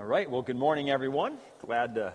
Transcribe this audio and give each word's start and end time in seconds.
All 0.00 0.06
right. 0.06 0.30
Well, 0.30 0.40
good 0.40 0.56
morning, 0.56 0.88
everyone. 0.88 1.36
Glad 1.60 1.96
to 1.96 2.14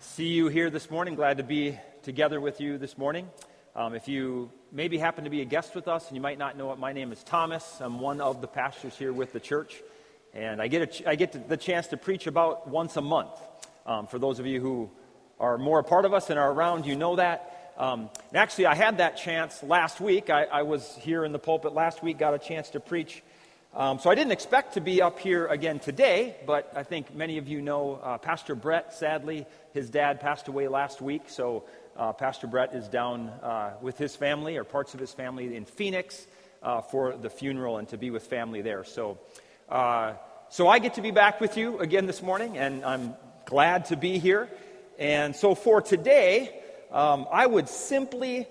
see 0.00 0.28
you 0.28 0.48
here 0.48 0.68
this 0.68 0.90
morning. 0.90 1.14
Glad 1.14 1.38
to 1.38 1.42
be 1.42 1.78
together 2.02 2.42
with 2.42 2.60
you 2.60 2.76
this 2.76 2.98
morning. 2.98 3.26
Um, 3.74 3.94
if 3.94 4.06
you 4.06 4.50
maybe 4.70 4.98
happen 4.98 5.24
to 5.24 5.30
be 5.30 5.40
a 5.40 5.46
guest 5.46 5.74
with 5.74 5.88
us 5.88 6.08
and 6.08 6.14
you 6.14 6.20
might 6.20 6.36
not 6.36 6.58
know 6.58 6.72
it, 6.72 6.78
my 6.78 6.92
name 6.92 7.10
is 7.10 7.24
Thomas. 7.24 7.80
I'm 7.80 8.00
one 8.00 8.20
of 8.20 8.42
the 8.42 8.46
pastors 8.46 8.94
here 8.98 9.14
with 9.14 9.32
the 9.32 9.40
church. 9.40 9.80
And 10.34 10.60
I 10.60 10.68
get, 10.68 11.00
I 11.06 11.14
get 11.14 11.48
the 11.48 11.56
chance 11.56 11.86
to 11.86 11.96
preach 11.96 12.26
about 12.26 12.68
once 12.68 12.98
a 12.98 13.00
month. 13.00 13.30
Um, 13.86 14.06
for 14.06 14.18
those 14.18 14.38
of 14.38 14.46
you 14.46 14.60
who 14.60 14.90
are 15.40 15.56
more 15.56 15.78
a 15.78 15.84
part 15.84 16.04
of 16.04 16.12
us 16.12 16.28
and 16.28 16.38
are 16.38 16.52
around, 16.52 16.84
you 16.84 16.96
know 16.96 17.16
that. 17.16 17.72
Um, 17.78 18.10
actually, 18.34 18.66
I 18.66 18.74
had 18.74 18.98
that 18.98 19.16
chance 19.16 19.62
last 19.62 20.02
week. 20.02 20.28
I, 20.28 20.44
I 20.44 20.62
was 20.64 20.94
here 21.00 21.24
in 21.24 21.32
the 21.32 21.38
pulpit 21.38 21.72
last 21.72 22.02
week, 22.02 22.18
got 22.18 22.34
a 22.34 22.38
chance 22.38 22.68
to 22.70 22.80
preach 22.80 23.22
um, 23.76 23.98
so 23.98 24.08
I 24.08 24.14
didn't 24.14 24.32
expect 24.32 24.74
to 24.74 24.80
be 24.80 25.02
up 25.02 25.18
here 25.18 25.46
again 25.46 25.80
today, 25.80 26.36
but 26.46 26.72
I 26.76 26.84
think 26.84 27.12
many 27.12 27.38
of 27.38 27.48
you 27.48 27.60
know 27.60 27.98
uh, 28.02 28.18
Pastor 28.18 28.54
Brett, 28.54 28.94
sadly, 28.94 29.46
his 29.72 29.90
dad 29.90 30.20
passed 30.20 30.46
away 30.46 30.68
last 30.68 31.00
week. 31.00 31.22
So 31.26 31.64
uh, 31.96 32.12
Pastor 32.12 32.46
Brett 32.46 32.72
is 32.72 32.86
down 32.86 33.28
uh, 33.28 33.74
with 33.80 33.98
his 33.98 34.14
family 34.14 34.56
or 34.58 34.64
parts 34.64 34.94
of 34.94 35.00
his 35.00 35.12
family 35.12 35.56
in 35.56 35.64
Phoenix 35.64 36.24
uh, 36.62 36.82
for 36.82 37.16
the 37.16 37.28
funeral 37.28 37.78
and 37.78 37.88
to 37.88 37.98
be 37.98 38.10
with 38.10 38.24
family 38.24 38.62
there. 38.62 38.84
So, 38.84 39.18
uh, 39.68 40.12
so 40.50 40.68
I 40.68 40.78
get 40.78 40.94
to 40.94 41.02
be 41.02 41.10
back 41.10 41.40
with 41.40 41.56
you 41.56 41.80
again 41.80 42.06
this 42.06 42.22
morning, 42.22 42.56
and 42.56 42.84
I'm 42.84 43.14
glad 43.44 43.86
to 43.86 43.96
be 43.96 44.18
here. 44.18 44.48
And 45.00 45.34
so 45.34 45.56
for 45.56 45.82
today, 45.82 46.60
um, 46.92 47.26
I 47.30 47.44
would 47.44 47.68
simply 47.68 48.46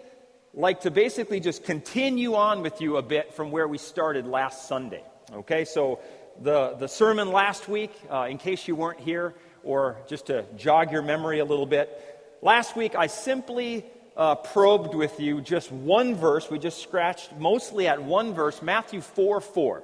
like 0.53 0.81
to 0.81 0.91
basically 0.91 1.39
just 1.39 1.63
continue 1.63 2.35
on 2.35 2.61
with 2.61 2.81
you 2.81 2.97
a 2.97 3.01
bit 3.01 3.33
from 3.33 3.51
where 3.51 3.69
we 3.69 3.77
started 3.77 4.27
last 4.27 4.67
Sunday. 4.67 5.01
Okay, 5.31 5.63
so 5.63 5.99
the, 6.41 6.75
the 6.77 6.87
sermon 6.87 7.31
last 7.31 7.69
week, 7.69 7.91
uh, 8.11 8.27
in 8.29 8.37
case 8.37 8.67
you 8.67 8.75
weren't 8.75 8.99
here, 8.99 9.33
or 9.63 9.97
just 10.07 10.27
to 10.27 10.43
jog 10.57 10.91
your 10.91 11.01
memory 11.01 11.39
a 11.39 11.45
little 11.45 11.65
bit, 11.65 12.37
last 12.41 12.75
week 12.75 12.93
I 12.95 13.07
simply 13.07 13.85
uh, 14.17 14.35
probed 14.35 14.93
with 14.93 15.19
you 15.19 15.39
just 15.39 15.71
one 15.71 16.15
verse. 16.15 16.49
We 16.51 16.59
just 16.59 16.81
scratched 16.81 17.33
mostly 17.37 17.87
at 17.87 18.03
one 18.03 18.33
verse, 18.33 18.61
Matthew 18.61 18.99
4 18.99 19.39
4. 19.39 19.83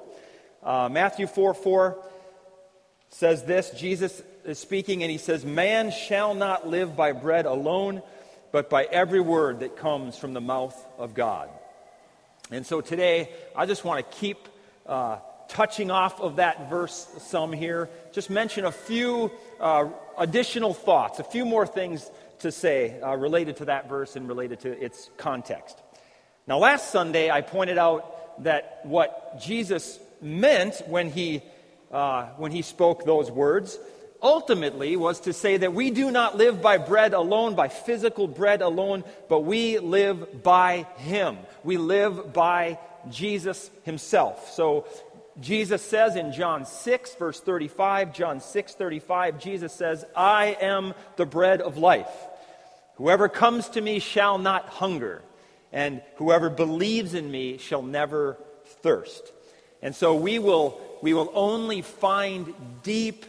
Uh, 0.62 0.88
Matthew 0.92 1.26
4 1.26 1.54
4 1.54 2.04
says 3.08 3.42
this 3.44 3.70
Jesus 3.70 4.22
is 4.44 4.58
speaking, 4.58 5.02
and 5.02 5.10
he 5.10 5.18
says, 5.18 5.44
Man 5.44 5.90
shall 5.90 6.34
not 6.34 6.68
live 6.68 6.96
by 6.96 7.12
bread 7.12 7.46
alone, 7.46 8.02
but 8.52 8.68
by 8.68 8.84
every 8.84 9.20
word 9.20 9.60
that 9.60 9.76
comes 9.78 10.18
from 10.18 10.34
the 10.34 10.40
mouth 10.40 10.76
of 10.98 11.14
God. 11.14 11.48
And 12.50 12.66
so 12.66 12.82
today, 12.82 13.30
I 13.56 13.64
just 13.64 13.84
want 13.84 14.10
to 14.10 14.16
keep 14.18 14.36
uh, 14.86 15.18
touching 15.50 15.90
off 15.90 16.20
of 16.20 16.36
that 16.36 16.70
verse 16.70 17.08
some 17.18 17.52
here, 17.52 17.90
just 18.12 18.30
mention 18.30 18.64
a 18.64 18.72
few 18.72 19.30
uh, 19.60 19.88
additional 20.16 20.72
thoughts, 20.72 21.18
a 21.18 21.24
few 21.24 21.44
more 21.44 21.66
things 21.66 22.10
to 22.38 22.50
say 22.50 23.00
uh, 23.00 23.14
related 23.16 23.56
to 23.56 23.66
that 23.66 23.88
verse 23.88 24.16
and 24.16 24.28
related 24.28 24.60
to 24.60 24.70
its 24.82 25.10
context. 25.18 25.78
Now, 26.46 26.58
last 26.58 26.90
Sunday, 26.90 27.30
I 27.30 27.42
pointed 27.42 27.78
out 27.78 28.42
that 28.44 28.80
what 28.84 29.40
Jesus 29.40 29.98
meant 30.22 30.82
when 30.86 31.10
he, 31.10 31.42
uh, 31.92 32.26
when 32.36 32.52
he 32.52 32.62
spoke 32.62 33.04
those 33.04 33.30
words 33.30 33.78
ultimately 34.22 34.96
was 34.96 35.20
to 35.20 35.32
say 35.32 35.56
that 35.56 35.72
we 35.72 35.90
do 35.90 36.10
not 36.10 36.36
live 36.36 36.60
by 36.60 36.78
bread 36.78 37.14
alone, 37.14 37.54
by 37.54 37.68
physical 37.68 38.26
bread 38.26 38.62
alone, 38.62 39.04
but 39.28 39.40
we 39.40 39.78
live 39.78 40.42
by 40.42 40.86
Him. 40.96 41.38
We 41.64 41.76
live 41.76 42.32
by 42.32 42.78
Jesus 43.10 43.70
Himself. 43.84 44.50
So 44.52 44.86
Jesus 45.38 45.80
says 45.82 46.16
in 46.16 46.32
John 46.32 46.66
6, 46.66 47.14
verse 47.14 47.40
35, 47.40 48.12
John 48.12 48.40
6, 48.40 48.74
35, 48.74 49.38
Jesus 49.38 49.72
says, 49.72 50.04
I 50.16 50.56
am 50.60 50.94
the 51.16 51.26
bread 51.26 51.60
of 51.60 51.78
life. 51.78 52.10
Whoever 52.96 53.28
comes 53.28 53.68
to 53.70 53.80
me 53.80 54.00
shall 54.00 54.38
not 54.38 54.68
hunger, 54.68 55.22
and 55.72 56.02
whoever 56.16 56.50
believes 56.50 57.14
in 57.14 57.30
me 57.30 57.58
shall 57.58 57.82
never 57.82 58.36
thirst. 58.82 59.32
And 59.82 59.94
so 59.94 60.14
we 60.14 60.38
will, 60.38 60.80
we 61.00 61.14
will 61.14 61.30
only 61.32 61.80
find 61.82 62.52
deep, 62.82 63.24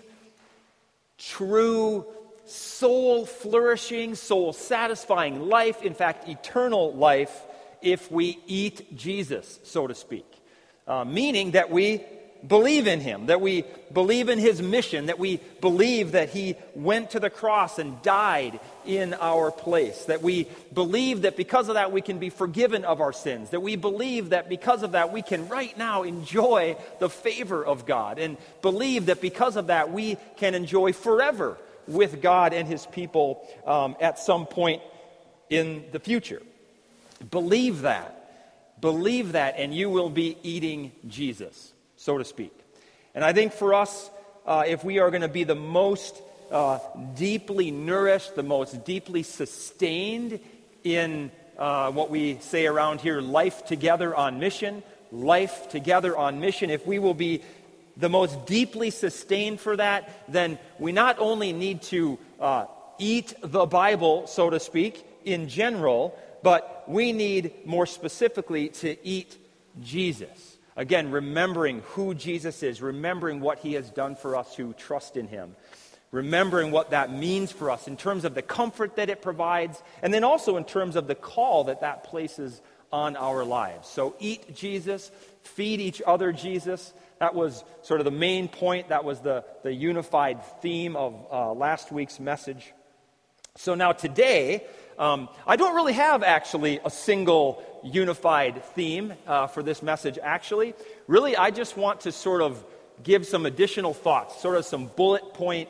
true, 1.17 2.05
soul 2.45 3.25
flourishing, 3.25 4.15
soul 4.15 4.53
satisfying 4.53 5.47
life, 5.47 5.83
in 5.83 5.93
fact, 5.93 6.27
eternal 6.27 6.93
life, 6.93 7.43
if 7.81 8.11
we 8.11 8.39
eat 8.47 8.95
Jesus, 8.95 9.59
so 9.63 9.87
to 9.87 9.95
speak 9.95 10.40
uh, 10.87 11.03
meaning 11.03 11.51
that 11.51 11.69
we 11.69 12.03
believe 12.47 12.87
in 12.87 12.99
him, 12.99 13.27
that 13.27 13.41
we 13.41 13.63
believe 13.93 14.29
in 14.29 14.39
his 14.39 14.61
mission, 14.61 15.07
that 15.07 15.19
we 15.19 15.39
believe 15.59 16.13
that 16.13 16.29
he 16.29 16.55
went 16.73 17.11
to 17.11 17.19
the 17.19 17.29
cross 17.29 17.77
and 17.77 18.01
died 18.01 18.59
in 18.85 19.13
our 19.15 19.51
place, 19.51 20.05
that 20.05 20.21
we 20.21 20.47
believe 20.73 21.21
that 21.21 21.37
because 21.37 21.69
of 21.69 21.75
that 21.75 21.91
we 21.91 22.01
can 22.01 22.17
be 22.17 22.29
forgiven 22.29 22.83
of 22.83 22.99
our 22.99 23.13
sins, 23.13 23.51
that 23.51 23.61
we 23.61 23.75
believe 23.75 24.29
that 24.29 24.49
because 24.49 24.81
of 24.83 24.93
that 24.93 25.11
we 25.11 25.21
can 25.21 25.47
right 25.49 25.77
now 25.77 26.03
enjoy 26.03 26.75
the 26.99 27.09
favor 27.09 27.63
of 27.63 27.85
God, 27.85 28.17
and 28.17 28.37
believe 28.61 29.07
that 29.07 29.21
because 29.21 29.55
of 29.55 29.67
that 29.67 29.91
we 29.91 30.17
can 30.37 30.55
enjoy 30.55 30.93
forever 30.93 31.57
with 31.87 32.21
God 32.21 32.53
and 32.53 32.67
his 32.67 32.85
people 32.87 33.47
um, 33.65 33.95
at 33.99 34.17
some 34.19 34.45
point 34.45 34.81
in 35.49 35.83
the 35.91 35.99
future. 35.99 36.41
Believe 37.29 37.81
that. 37.81 38.20
Believe 38.81 39.33
that, 39.33 39.55
and 39.57 39.73
you 39.73 39.89
will 39.89 40.09
be 40.09 40.37
eating 40.43 40.91
Jesus, 41.07 41.71
so 41.97 42.17
to 42.17 42.25
speak. 42.25 42.53
And 43.13 43.23
I 43.23 43.31
think 43.31 43.53
for 43.53 43.73
us, 43.73 44.09
uh, 44.45 44.63
if 44.65 44.83
we 44.83 44.99
are 44.99 45.11
going 45.11 45.21
to 45.21 45.27
be 45.27 45.43
the 45.43 45.55
most 45.55 46.21
uh, 46.51 46.79
deeply 47.15 47.71
nourished, 47.71 48.35
the 48.35 48.43
most 48.43 48.83
deeply 48.83 49.23
sustained 49.23 50.39
in 50.83 51.31
uh, 51.57 51.91
what 51.91 52.09
we 52.09 52.39
say 52.39 52.65
around 52.65 53.01
here, 53.01 53.21
life 53.21 53.65
together 53.65 54.15
on 54.15 54.39
mission, 54.39 54.81
life 55.11 55.69
together 55.69 56.17
on 56.17 56.39
mission, 56.39 56.69
if 56.69 56.85
we 56.87 56.97
will 56.97 57.13
be 57.13 57.43
the 57.97 58.09
most 58.09 58.45
deeply 58.45 58.89
sustained 58.89 59.59
for 59.59 59.77
that, 59.77 60.09
then 60.27 60.57
we 60.79 60.91
not 60.91 61.19
only 61.19 61.53
need 61.53 61.81
to 61.83 62.17
uh, 62.39 62.65
eat 62.97 63.33
the 63.43 63.65
Bible, 63.65 64.25
so 64.27 64.49
to 64.49 64.59
speak, 64.59 65.05
in 65.23 65.47
general, 65.47 66.17
but 66.41 66.80
we 66.87 67.11
need 67.11 67.65
more 67.65 67.85
specifically 67.85 68.69
to 68.69 68.97
eat 69.05 69.37
Jesus. 69.81 70.57
Again, 70.75 71.11
remembering 71.11 71.81
who 71.89 72.13
Jesus 72.13 72.63
is, 72.63 72.81
remembering 72.81 73.41
what 73.41 73.59
he 73.59 73.73
has 73.73 73.89
done 73.89 74.15
for 74.15 74.35
us 74.35 74.55
who 74.55 74.73
trust 74.73 75.17
in 75.17 75.27
him, 75.27 75.55
remembering 76.11 76.71
what 76.71 76.91
that 76.91 77.11
means 77.11 77.51
for 77.51 77.69
us 77.69 77.87
in 77.87 77.97
terms 77.97 78.25
of 78.25 78.35
the 78.35 78.41
comfort 78.41 78.95
that 78.95 79.09
it 79.09 79.21
provides, 79.21 79.81
and 80.01 80.13
then 80.13 80.23
also 80.23 80.57
in 80.57 80.63
terms 80.63 80.95
of 80.95 81.07
the 81.07 81.15
call 81.15 81.65
that 81.65 81.81
that 81.81 82.03
places 82.03 82.61
on 82.91 83.15
our 83.15 83.43
lives. 83.43 83.87
So, 83.87 84.15
eat 84.19 84.55
Jesus, 84.55 85.11
feed 85.43 85.79
each 85.79 86.01
other 86.05 86.31
Jesus. 86.31 86.93
That 87.19 87.35
was 87.35 87.63
sort 87.83 87.99
of 87.99 88.05
the 88.05 88.11
main 88.11 88.47
point. 88.47 88.89
That 88.89 89.03
was 89.03 89.19
the, 89.19 89.45
the 89.63 89.73
unified 89.73 90.43
theme 90.61 90.95
of 90.95 91.27
uh, 91.31 91.53
last 91.53 91.91
week's 91.91 92.19
message. 92.19 92.73
So, 93.57 93.75
now 93.75 93.91
today, 93.91 94.65
um, 94.97 95.27
I 95.45 95.57
don't 95.57 95.75
really 95.75 95.91
have 95.91 96.23
actually 96.23 96.79
a 96.85 96.89
single 96.89 97.61
unified 97.83 98.63
theme 98.63 99.13
uh, 99.27 99.47
for 99.47 99.61
this 99.61 99.83
message, 99.83 100.17
actually. 100.23 100.73
Really, 101.07 101.35
I 101.35 101.51
just 101.51 101.75
want 101.75 102.01
to 102.01 102.13
sort 102.13 102.41
of 102.41 102.63
give 103.03 103.27
some 103.27 103.45
additional 103.45 103.93
thoughts, 103.93 104.41
sort 104.41 104.55
of 104.55 104.63
some 104.63 104.87
bullet 104.95 105.33
point 105.33 105.67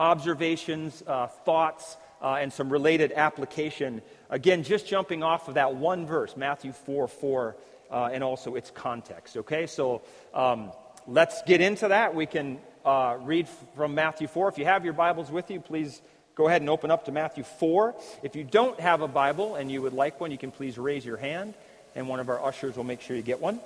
observations, 0.00 1.04
uh, 1.06 1.28
thoughts, 1.28 1.96
uh, 2.20 2.38
and 2.40 2.52
some 2.52 2.70
related 2.70 3.12
application. 3.14 4.02
Again, 4.28 4.64
just 4.64 4.88
jumping 4.88 5.22
off 5.22 5.46
of 5.46 5.54
that 5.54 5.76
one 5.76 6.06
verse, 6.06 6.36
Matthew 6.36 6.72
4 6.72 7.06
4, 7.06 7.56
uh, 7.92 8.10
and 8.12 8.24
also 8.24 8.56
its 8.56 8.72
context. 8.72 9.36
Okay, 9.36 9.68
so 9.68 10.02
um, 10.34 10.72
let's 11.06 11.40
get 11.42 11.60
into 11.60 11.86
that. 11.86 12.16
We 12.16 12.26
can 12.26 12.58
uh, 12.84 13.16
read 13.20 13.48
from 13.76 13.94
Matthew 13.94 14.26
4. 14.26 14.48
If 14.48 14.58
you 14.58 14.64
have 14.64 14.84
your 14.84 14.94
Bibles 14.94 15.30
with 15.30 15.52
you, 15.52 15.60
please 15.60 16.02
go 16.34 16.48
ahead 16.48 16.62
and 16.62 16.70
open 16.70 16.90
up 16.90 17.04
to 17.06 17.12
Matthew 17.12 17.44
4. 17.44 17.94
If 18.22 18.36
you 18.36 18.44
don't 18.44 18.78
have 18.80 19.00
a 19.00 19.08
Bible 19.08 19.56
and 19.56 19.70
you 19.70 19.82
would 19.82 19.92
like 19.92 20.20
one, 20.20 20.30
you 20.30 20.38
can 20.38 20.50
please 20.50 20.78
raise 20.78 21.04
your 21.04 21.16
hand, 21.16 21.54
and 21.94 22.08
one 22.08 22.20
of 22.20 22.28
our 22.28 22.44
ushers 22.44 22.76
will 22.76 22.84
make 22.84 23.00
sure 23.00 23.16
you 23.16 23.22
get 23.22 23.40
one. 23.40 23.60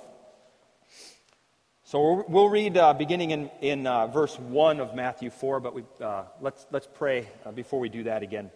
So 1.85 2.25
we'll 2.27 2.49
read 2.49 2.75
uh, 2.75 2.93
beginning 2.93 3.31
in, 3.31 3.49
in 3.61 3.87
uh, 3.87 4.07
verse 4.07 4.37
1 4.37 4.81
of 4.81 4.93
Matthew 4.93 5.29
4, 5.29 5.61
but 5.61 5.73
we, 5.73 5.83
uh, 6.01 6.23
let's, 6.41 6.65
let's 6.69 6.87
pray 6.93 7.29
uh, 7.45 7.51
before 7.51 7.79
we 7.79 7.87
do 7.87 8.03
that 8.03 8.23
again. 8.23 8.51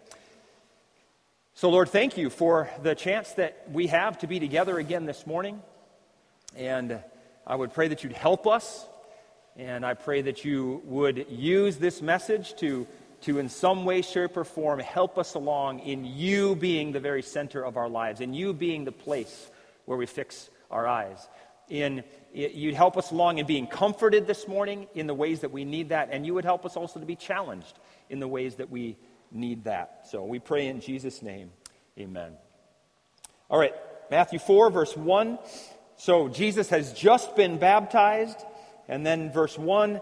So, 1.53 1.69
Lord, 1.69 1.87
thank 1.87 2.17
you 2.17 2.29
for 2.29 2.69
the 2.83 2.93
chance 2.93 3.31
that 3.33 3.67
we 3.71 3.87
have 3.87 4.19
to 4.19 4.27
be 4.27 4.39
together 4.39 4.77
again 4.79 5.05
this 5.05 5.25
morning. 5.25 5.61
And 6.57 6.99
I 7.47 7.55
would 7.55 7.73
pray 7.73 7.87
that 7.87 8.03
you'd 8.03 8.13
help 8.13 8.47
us. 8.47 8.85
And 9.55 9.85
I 9.85 9.93
pray 9.93 10.21
that 10.23 10.43
you 10.43 10.81
would 10.85 11.27
use 11.29 11.77
this 11.77 12.01
message 12.01 12.55
to 12.55 12.87
to, 13.21 13.39
in 13.39 13.49
some 13.49 13.85
way, 13.85 14.01
shape, 14.01 14.35
or 14.37 14.43
form, 14.43 14.79
help 14.79 15.17
us 15.17 15.35
along 15.35 15.79
in 15.79 16.05
you 16.05 16.55
being 16.55 16.91
the 16.91 16.99
very 16.99 17.21
center 17.21 17.63
of 17.63 17.77
our 17.77 17.89
lives, 17.89 18.21
in 18.21 18.33
you 18.33 18.53
being 18.53 18.85
the 18.85 18.91
place 18.91 19.49
where 19.85 19.97
we 19.97 20.05
fix 20.05 20.49
our 20.69 20.87
eyes. 20.87 21.27
in 21.71 22.03
you'd 22.33 22.75
help 22.75 22.97
us 22.97 23.11
along 23.11 23.39
in 23.39 23.45
being 23.45 23.67
comforted 23.67 24.25
this 24.25 24.47
morning 24.47 24.87
in 24.95 25.07
the 25.07 25.13
ways 25.13 25.41
that 25.41 25.51
we 25.51 25.65
need 25.65 25.89
that, 25.89 26.09
and 26.11 26.25
you 26.25 26.33
would 26.33 26.45
help 26.45 26.65
us 26.65 26.77
also 26.77 26.99
to 26.99 27.05
be 27.05 27.15
challenged 27.15 27.77
in 28.09 28.19
the 28.19 28.27
ways 28.27 28.55
that 28.55 28.69
we 28.69 28.97
need 29.31 29.65
that. 29.65 30.07
So 30.09 30.23
we 30.23 30.39
pray 30.39 30.67
in 30.67 30.79
Jesus' 30.79 31.21
name. 31.21 31.51
Amen. 31.99 32.33
All 33.49 33.59
right, 33.59 33.73
Matthew 34.09 34.39
4, 34.39 34.69
verse 34.69 34.95
1. 34.95 35.39
So 35.97 36.29
Jesus 36.29 36.69
has 36.69 36.93
just 36.93 37.35
been 37.35 37.57
baptized, 37.57 38.37
and 38.87 39.05
then 39.05 39.31
verse 39.31 39.57
1 39.57 40.01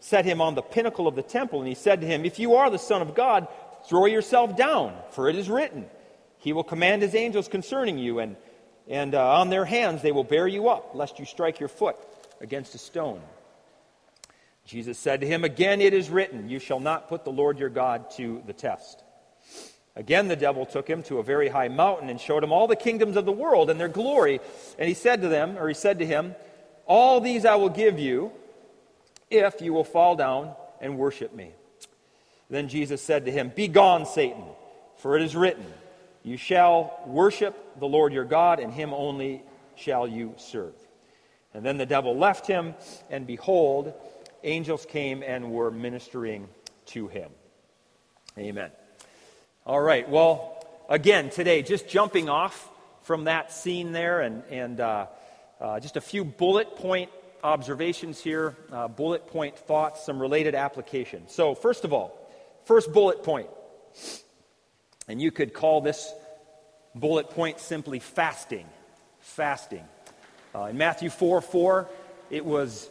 set 0.00 0.24
him 0.24 0.40
on 0.40 0.54
the 0.54 0.62
pinnacle 0.62 1.08
of 1.08 1.16
the 1.16 1.22
temple. 1.22 1.60
And 1.60 1.68
he 1.68 1.74
said 1.74 2.00
to 2.00 2.06
him, 2.06 2.24
If 2.24 2.38
you 2.38 2.56
are 2.56 2.70
the 2.70 2.78
Son 2.78 3.02
of 3.02 3.14
God, 3.14 3.48
throw 3.88 4.06
yourself 4.06 4.56
down, 4.56 4.94
for 5.10 5.28
it 5.28 5.36
is 5.36 5.48
written, 5.48 5.86
He 6.38 6.52
will 6.52 6.64
command 6.64 7.02
His 7.02 7.14
angels 7.14 7.48
concerning 7.48 7.98
you, 7.98 8.18
and 8.18 8.36
and 8.88 9.14
uh, 9.14 9.38
on 9.40 9.50
their 9.50 9.64
hands 9.64 10.02
they 10.02 10.12
will 10.12 10.24
bear 10.24 10.46
you 10.46 10.68
up, 10.68 10.94
lest 10.94 11.18
you 11.18 11.24
strike 11.24 11.58
your 11.58 11.68
foot 11.68 11.96
against 12.40 12.74
a 12.74 12.78
stone. 12.78 13.20
Jesus 14.64 14.98
said 14.98 15.20
to 15.20 15.26
him, 15.26 15.44
Again 15.44 15.80
it 15.80 15.94
is 15.94 16.10
written, 16.10 16.48
You 16.48 16.58
shall 16.58 16.80
not 16.80 17.08
put 17.08 17.24
the 17.24 17.32
Lord 17.32 17.58
your 17.58 17.68
God 17.68 18.10
to 18.12 18.42
the 18.46 18.52
test. 18.52 19.02
Again 19.94 20.28
the 20.28 20.36
devil 20.36 20.66
took 20.66 20.88
him 20.88 21.02
to 21.04 21.18
a 21.18 21.22
very 21.22 21.48
high 21.48 21.68
mountain 21.68 22.10
and 22.10 22.20
showed 22.20 22.44
him 22.44 22.52
all 22.52 22.66
the 22.66 22.76
kingdoms 22.76 23.16
of 23.16 23.24
the 23.24 23.32
world 23.32 23.70
and 23.70 23.80
their 23.80 23.88
glory. 23.88 24.40
And 24.78 24.88
he 24.88 24.94
said 24.94 25.22
to 25.22 25.28
them, 25.28 25.56
or 25.58 25.68
he 25.68 25.74
said 25.74 26.00
to 26.00 26.06
him, 26.06 26.34
All 26.86 27.20
these 27.20 27.44
I 27.44 27.54
will 27.56 27.70
give 27.70 27.98
you 27.98 28.32
if 29.30 29.60
you 29.60 29.72
will 29.72 29.84
fall 29.84 30.16
down 30.16 30.54
and 30.80 30.98
worship 30.98 31.34
me. 31.34 31.52
Then 32.48 32.68
Jesus 32.68 33.02
said 33.02 33.24
to 33.24 33.32
him, 33.32 33.52
Begone, 33.54 34.06
Satan, 34.06 34.44
for 34.98 35.16
it 35.16 35.22
is 35.22 35.34
written, 35.34 35.66
you 36.22 36.36
shall 36.36 37.00
worship 37.06 37.78
the 37.78 37.86
Lord 37.86 38.12
your 38.12 38.24
God, 38.24 38.58
and 38.58 38.72
him 38.72 38.92
only 38.92 39.42
shall 39.76 40.08
you 40.08 40.34
serve. 40.38 40.74
And 41.54 41.64
then 41.64 41.76
the 41.76 41.86
devil 41.86 42.16
left 42.16 42.46
him, 42.46 42.74
and 43.10 43.26
behold, 43.26 43.94
angels 44.42 44.84
came 44.86 45.22
and 45.22 45.52
were 45.52 45.70
ministering 45.70 46.48
to 46.86 47.08
him. 47.08 47.30
Amen. 48.36 48.70
All 49.64 49.80
right, 49.80 50.08
well, 50.08 50.64
again, 50.88 51.30
today, 51.30 51.62
just 51.62 51.88
jumping 51.88 52.28
off 52.28 52.70
from 53.02 53.24
that 53.24 53.52
scene 53.52 53.92
there, 53.92 54.20
and, 54.20 54.42
and 54.50 54.80
uh, 54.80 55.06
uh, 55.60 55.80
just 55.80 55.96
a 55.96 56.00
few 56.00 56.24
bullet 56.24 56.76
point 56.76 57.10
observations 57.42 58.20
here, 58.20 58.56
uh, 58.72 58.88
bullet 58.88 59.26
point 59.26 59.58
thoughts, 59.58 60.04
some 60.04 60.20
related 60.20 60.54
applications. 60.54 61.32
So, 61.32 61.54
first 61.54 61.84
of 61.84 61.92
all, 61.92 62.18
first 62.64 62.92
bullet 62.92 63.22
point 63.22 63.48
and 65.08 65.20
you 65.20 65.30
could 65.30 65.52
call 65.52 65.80
this 65.80 66.12
bullet 66.94 67.30
point 67.30 67.60
simply 67.60 67.98
fasting. 67.98 68.66
Fasting. 69.20 69.84
Uh, 70.54 70.64
in 70.64 70.78
Matthew 70.78 71.10
4 71.10 71.40
4, 71.40 71.88
it 72.30 72.44
was 72.44 72.88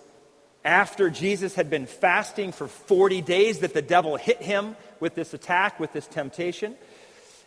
after 0.64 1.10
Jesus 1.10 1.56
had 1.56 1.70
been 1.70 1.86
fasting 1.86 2.52
for 2.52 2.68
40 2.68 3.22
days 3.22 3.60
that 3.60 3.74
the 3.74 3.82
devil 3.82 4.18
hit 4.18 4.42
him 4.42 4.76
with 5.00 5.16
this 5.16 5.34
attack, 5.34 5.80
with 5.80 5.94
this 5.94 6.08
temptation. 6.08 6.76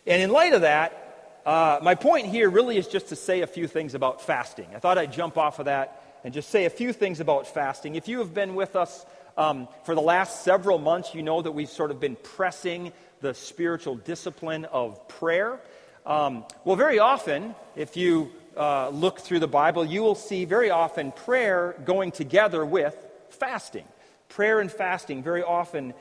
And 0.05 0.21
in 0.21 0.31
light 0.31 0.53
of 0.53 0.61
that, 0.61 1.41
uh, 1.45 1.79
my 1.81 1.95
point 1.95 2.27
here 2.27 2.49
really 2.49 2.77
is 2.77 2.87
just 2.87 3.09
to 3.09 3.15
say 3.15 3.41
a 3.41 3.47
few 3.47 3.67
things 3.67 3.95
about 3.95 4.21
fasting. 4.21 4.67
I 4.75 4.79
thought 4.79 4.97
I'd 4.97 5.11
jump 5.11 5.37
off 5.37 5.59
of 5.59 5.65
that 5.65 6.08
and 6.23 6.33
just 6.33 6.49
say 6.49 6.65
a 6.65 6.69
few 6.69 6.93
things 6.93 7.19
about 7.19 7.47
fasting. 7.47 7.95
If 7.95 8.07
you 8.07 8.19
have 8.19 8.33
been 8.33 8.55
with 8.55 8.75
us 8.75 9.05
um, 9.37 9.67
for 9.83 9.95
the 9.95 10.01
last 10.01 10.43
several 10.43 10.77
months, 10.77 11.15
you 11.15 11.23
know 11.23 11.41
that 11.41 11.51
we've 11.51 11.69
sort 11.69 11.91
of 11.91 11.99
been 11.99 12.15
pressing 12.15 12.91
the 13.21 13.33
spiritual 13.33 13.95
discipline 13.95 14.65
of 14.65 15.07
prayer. 15.07 15.59
Um, 16.05 16.45
well, 16.65 16.75
very 16.75 16.99
often, 16.99 17.55
if 17.75 17.95
you 17.95 18.31
uh, 18.57 18.89
look 18.89 19.19
through 19.19 19.39
the 19.39 19.47
Bible, 19.47 19.85
you 19.85 20.01
will 20.01 20.15
see 20.15 20.45
very 20.45 20.69
often 20.69 21.11
prayer 21.11 21.75
going 21.85 22.11
together 22.11 22.65
with 22.65 22.95
fasting. 23.29 23.85
Prayer 24.27 24.59
and 24.59 24.71
fasting 24.71 25.23
very 25.23 25.43
often 25.43 25.93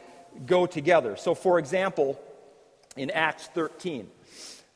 go 0.46 0.66
together. 0.66 1.16
So, 1.16 1.34
for 1.34 1.58
example, 1.58 2.20
in 2.96 3.10
Acts 3.10 3.46
13, 3.54 4.08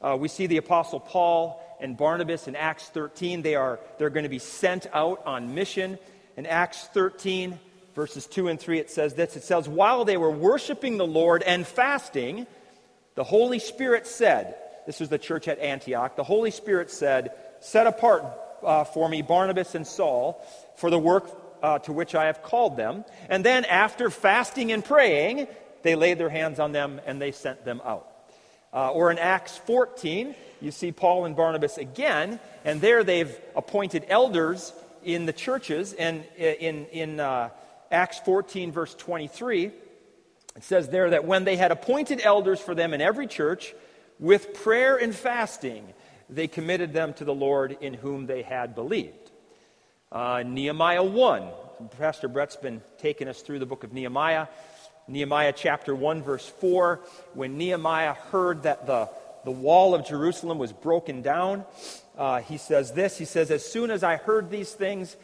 uh, 0.00 0.16
we 0.18 0.28
see 0.28 0.46
the 0.46 0.56
Apostle 0.56 1.00
Paul 1.00 1.60
and 1.82 1.96
Barnabas 1.96 2.48
in 2.48 2.56
Acts 2.56 2.88
13. 2.88 3.42
They 3.42 3.54
are, 3.54 3.80
they're 3.98 4.10
going 4.10 4.22
to 4.22 4.28
be 4.28 4.38
sent 4.38 4.86
out 4.92 5.22
on 5.26 5.54
mission. 5.54 5.98
In 6.36 6.46
Acts 6.46 6.84
13, 6.94 7.58
verses 7.94 8.26
2 8.26 8.48
and 8.48 8.58
3, 8.58 8.78
it 8.78 8.90
says 8.90 9.14
this 9.14 9.36
It 9.36 9.42
says, 9.42 9.68
While 9.68 10.04
they 10.04 10.16
were 10.16 10.30
worshiping 10.30 10.96
the 10.96 11.06
Lord 11.06 11.42
and 11.42 11.66
fasting, 11.66 12.46
the 13.14 13.24
Holy 13.24 13.58
Spirit 13.58 14.06
said, 14.06 14.56
This 14.86 15.00
was 15.00 15.08
the 15.08 15.18
church 15.18 15.48
at 15.48 15.58
Antioch, 15.58 16.16
the 16.16 16.24
Holy 16.24 16.50
Spirit 16.50 16.90
said, 16.90 17.32
Set 17.60 17.86
apart 17.86 18.24
uh, 18.62 18.84
for 18.84 19.08
me 19.08 19.22
Barnabas 19.22 19.74
and 19.74 19.86
Saul 19.86 20.44
for 20.76 20.90
the 20.90 20.98
work 20.98 21.30
uh, 21.62 21.78
to 21.80 21.92
which 21.92 22.14
I 22.14 22.26
have 22.26 22.42
called 22.42 22.76
them. 22.76 23.04
And 23.28 23.44
then, 23.44 23.64
after 23.64 24.10
fasting 24.10 24.72
and 24.72 24.84
praying, 24.84 25.46
they 25.82 25.94
laid 25.94 26.18
their 26.18 26.28
hands 26.28 26.58
on 26.58 26.72
them 26.72 27.00
and 27.06 27.20
they 27.20 27.32
sent 27.32 27.64
them 27.64 27.80
out. 27.84 28.11
Uh, 28.72 28.90
or 28.90 29.10
in 29.10 29.18
Acts 29.18 29.58
14, 29.58 30.34
you 30.60 30.70
see 30.70 30.92
Paul 30.92 31.24
and 31.26 31.36
Barnabas 31.36 31.76
again, 31.76 32.40
and 32.64 32.80
there 32.80 33.04
they've 33.04 33.36
appointed 33.54 34.06
elders 34.08 34.72
in 35.04 35.26
the 35.26 35.32
churches. 35.32 35.92
And 35.92 36.24
in, 36.36 36.86
in 36.86 37.20
uh, 37.20 37.50
Acts 37.90 38.20
14, 38.20 38.72
verse 38.72 38.94
23, 38.94 39.66
it 39.66 40.64
says 40.64 40.88
there 40.88 41.10
that 41.10 41.24
when 41.24 41.44
they 41.44 41.56
had 41.56 41.72
appointed 41.72 42.20
elders 42.22 42.60
for 42.60 42.74
them 42.74 42.94
in 42.94 43.00
every 43.00 43.26
church, 43.26 43.74
with 44.18 44.54
prayer 44.54 44.96
and 44.96 45.14
fasting, 45.14 45.92
they 46.30 46.48
committed 46.48 46.92
them 46.92 47.12
to 47.14 47.24
the 47.24 47.34
Lord 47.34 47.76
in 47.80 47.94
whom 47.94 48.26
they 48.26 48.42
had 48.42 48.74
believed. 48.74 49.30
Uh, 50.10 50.42
Nehemiah 50.46 51.02
1. 51.02 51.48
Pastor 51.98 52.28
Brett's 52.28 52.56
been 52.56 52.80
taking 52.98 53.28
us 53.28 53.42
through 53.42 53.58
the 53.58 53.66
book 53.66 53.82
of 53.82 53.92
Nehemiah. 53.92 54.46
Nehemiah 55.08 55.52
chapter 55.54 55.94
1, 55.94 56.22
verse 56.22 56.48
4. 56.60 57.00
When 57.34 57.58
Nehemiah 57.58 58.14
heard 58.14 58.64
that 58.64 58.86
the, 58.86 59.08
the 59.44 59.50
wall 59.50 59.94
of 59.94 60.06
Jerusalem 60.06 60.58
was 60.58 60.72
broken 60.72 61.22
down, 61.22 61.64
uh, 62.16 62.40
he 62.40 62.58
says 62.58 62.92
this 62.92 63.18
He 63.18 63.24
says, 63.24 63.50
As 63.50 63.64
soon 63.64 63.90
as 63.90 64.02
I 64.02 64.16
heard 64.16 64.50
these 64.50 64.72
things, 64.72 65.16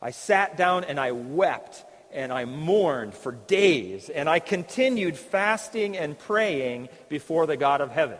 I 0.00 0.10
sat 0.10 0.56
down 0.56 0.84
and 0.84 0.98
I 0.98 1.12
wept 1.12 1.84
and 2.12 2.32
I 2.32 2.44
mourned 2.44 3.14
for 3.14 3.32
days, 3.32 4.10
and 4.10 4.28
I 4.28 4.38
continued 4.38 5.16
fasting 5.16 5.96
and 5.96 6.18
praying 6.18 6.90
before 7.08 7.46
the 7.46 7.56
God 7.56 7.80
of 7.80 7.90
heaven. 7.90 8.18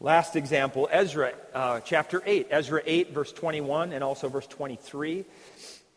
Last 0.00 0.36
example, 0.36 0.88
Ezra 0.92 1.32
uh, 1.52 1.80
chapter 1.80 2.22
8, 2.24 2.46
Ezra 2.50 2.80
8, 2.86 3.12
verse 3.12 3.32
21, 3.32 3.92
and 3.92 4.04
also 4.04 4.28
verse 4.28 4.46
23. 4.46 5.24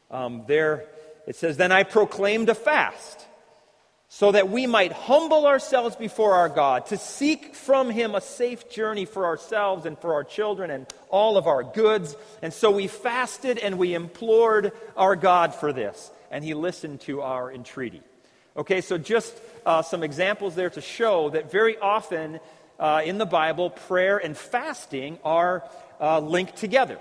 Um, 0.10 0.44
there 0.48 0.88
it 1.28 1.36
says, 1.36 1.58
Then 1.58 1.72
I 1.72 1.84
proclaimed 1.84 2.50
a 2.50 2.56
fast 2.56 3.26
so 4.14 4.34
that 4.34 4.50
we 4.50 4.68
might 4.68 4.92
humble 4.92 5.46
ourselves 5.46 5.96
before 5.96 6.36
our 6.36 6.50
God, 6.50 6.86
to 6.88 6.98
seek 6.98 7.56
from 7.56 7.90
Him 7.90 8.14
a 8.14 8.20
safe 8.20 8.70
journey 8.70 9.06
for 9.06 9.26
ourselves 9.26 9.86
and 9.86 9.98
for 9.98 10.14
our 10.16 10.26
children 10.26 10.70
and 10.70 10.86
all 11.10 11.38
of 11.38 11.48
our 11.48 11.64
goods. 11.64 12.18
And 12.42 12.54
so 12.54 12.72
we 12.72 12.88
fasted 12.88 13.58
and 13.58 13.78
we 13.78 13.94
implored 13.94 14.74
our 14.98 15.16
God 15.16 15.56
for 15.56 15.72
this, 15.72 16.12
and 16.30 16.44
He 16.44 16.54
listened 16.54 17.00
to 17.02 17.22
our 17.22 17.54
entreaty. 17.54 18.02
Okay, 18.58 18.82
so 18.82 18.98
just 18.98 19.34
uh, 19.66 19.82
some 19.82 20.04
examples 20.04 20.56
there 20.56 20.70
to 20.72 20.82
show 20.82 21.30
that 21.30 21.50
very 21.50 21.78
often 21.78 22.42
uh, 22.82 23.02
in 23.06 23.18
the 23.18 23.26
Bible, 23.26 23.70
prayer 23.70 24.18
and 24.18 24.36
fasting 24.36 25.20
are 25.24 25.64
uh, 26.02 26.20
linked 26.20 26.58
together. 26.58 26.98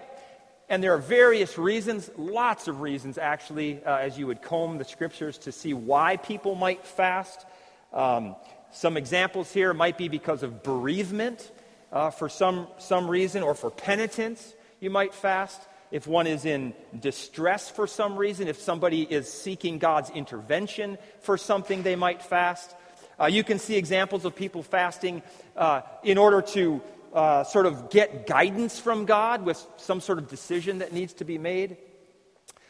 And 0.70 0.84
there 0.84 0.94
are 0.94 0.98
various 0.98 1.58
reasons, 1.58 2.08
lots 2.16 2.68
of 2.68 2.80
reasons 2.80 3.18
actually, 3.18 3.84
uh, 3.84 3.96
as 3.96 4.16
you 4.16 4.28
would 4.28 4.40
comb 4.40 4.78
the 4.78 4.84
scriptures 4.84 5.36
to 5.38 5.50
see 5.50 5.74
why 5.74 6.16
people 6.16 6.54
might 6.54 6.86
fast. 6.86 7.44
Um, 7.92 8.36
some 8.70 8.96
examples 8.96 9.52
here 9.52 9.74
might 9.74 9.98
be 9.98 10.06
because 10.06 10.44
of 10.44 10.62
bereavement 10.62 11.50
uh, 11.90 12.10
for 12.10 12.28
some, 12.28 12.68
some 12.78 13.10
reason, 13.10 13.42
or 13.42 13.56
for 13.56 13.68
penitence, 13.68 14.54
you 14.78 14.90
might 14.90 15.12
fast. 15.12 15.60
If 15.90 16.06
one 16.06 16.28
is 16.28 16.44
in 16.44 16.72
distress 16.96 17.68
for 17.68 17.88
some 17.88 18.16
reason, 18.16 18.46
if 18.46 18.60
somebody 18.60 19.02
is 19.02 19.28
seeking 19.28 19.80
God's 19.80 20.10
intervention 20.10 20.98
for 21.18 21.36
something, 21.36 21.82
they 21.82 21.96
might 21.96 22.22
fast. 22.22 22.76
Uh, 23.18 23.26
you 23.26 23.42
can 23.42 23.58
see 23.58 23.74
examples 23.74 24.24
of 24.24 24.36
people 24.36 24.62
fasting 24.62 25.22
uh, 25.56 25.80
in 26.04 26.16
order 26.16 26.40
to 26.42 26.80
uh, 27.12 27.44
sort 27.44 27.66
of 27.66 27.90
get 27.90 28.26
guidance 28.26 28.78
from 28.78 29.04
God 29.04 29.44
with 29.44 29.64
some 29.76 30.00
sort 30.00 30.18
of 30.18 30.28
decision 30.28 30.78
that 30.78 30.92
needs 30.92 31.12
to 31.14 31.24
be 31.24 31.38
made. 31.38 31.76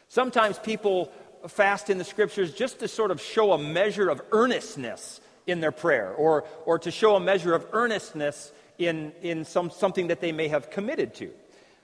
Sometimes 0.07 0.59
people 0.59 1.11
fast 1.47 1.89
in 1.89 1.97
the 1.97 2.03
scriptures 2.03 2.53
just 2.53 2.79
to 2.79 2.87
sort 2.87 3.11
of 3.11 3.21
show 3.21 3.53
a 3.53 3.57
measure 3.57 4.09
of 4.09 4.21
earnestness 4.31 5.21
in 5.47 5.59
their 5.59 5.71
prayer 5.71 6.11
or, 6.13 6.45
or 6.65 6.79
to 6.79 6.91
show 6.91 7.15
a 7.15 7.19
measure 7.19 7.53
of 7.53 7.65
earnestness 7.73 8.51
in, 8.77 9.11
in 9.21 9.45
some, 9.45 9.69
something 9.69 10.07
that 10.07 10.21
they 10.21 10.31
may 10.31 10.47
have 10.47 10.69
committed 10.69 11.13
to. 11.15 11.31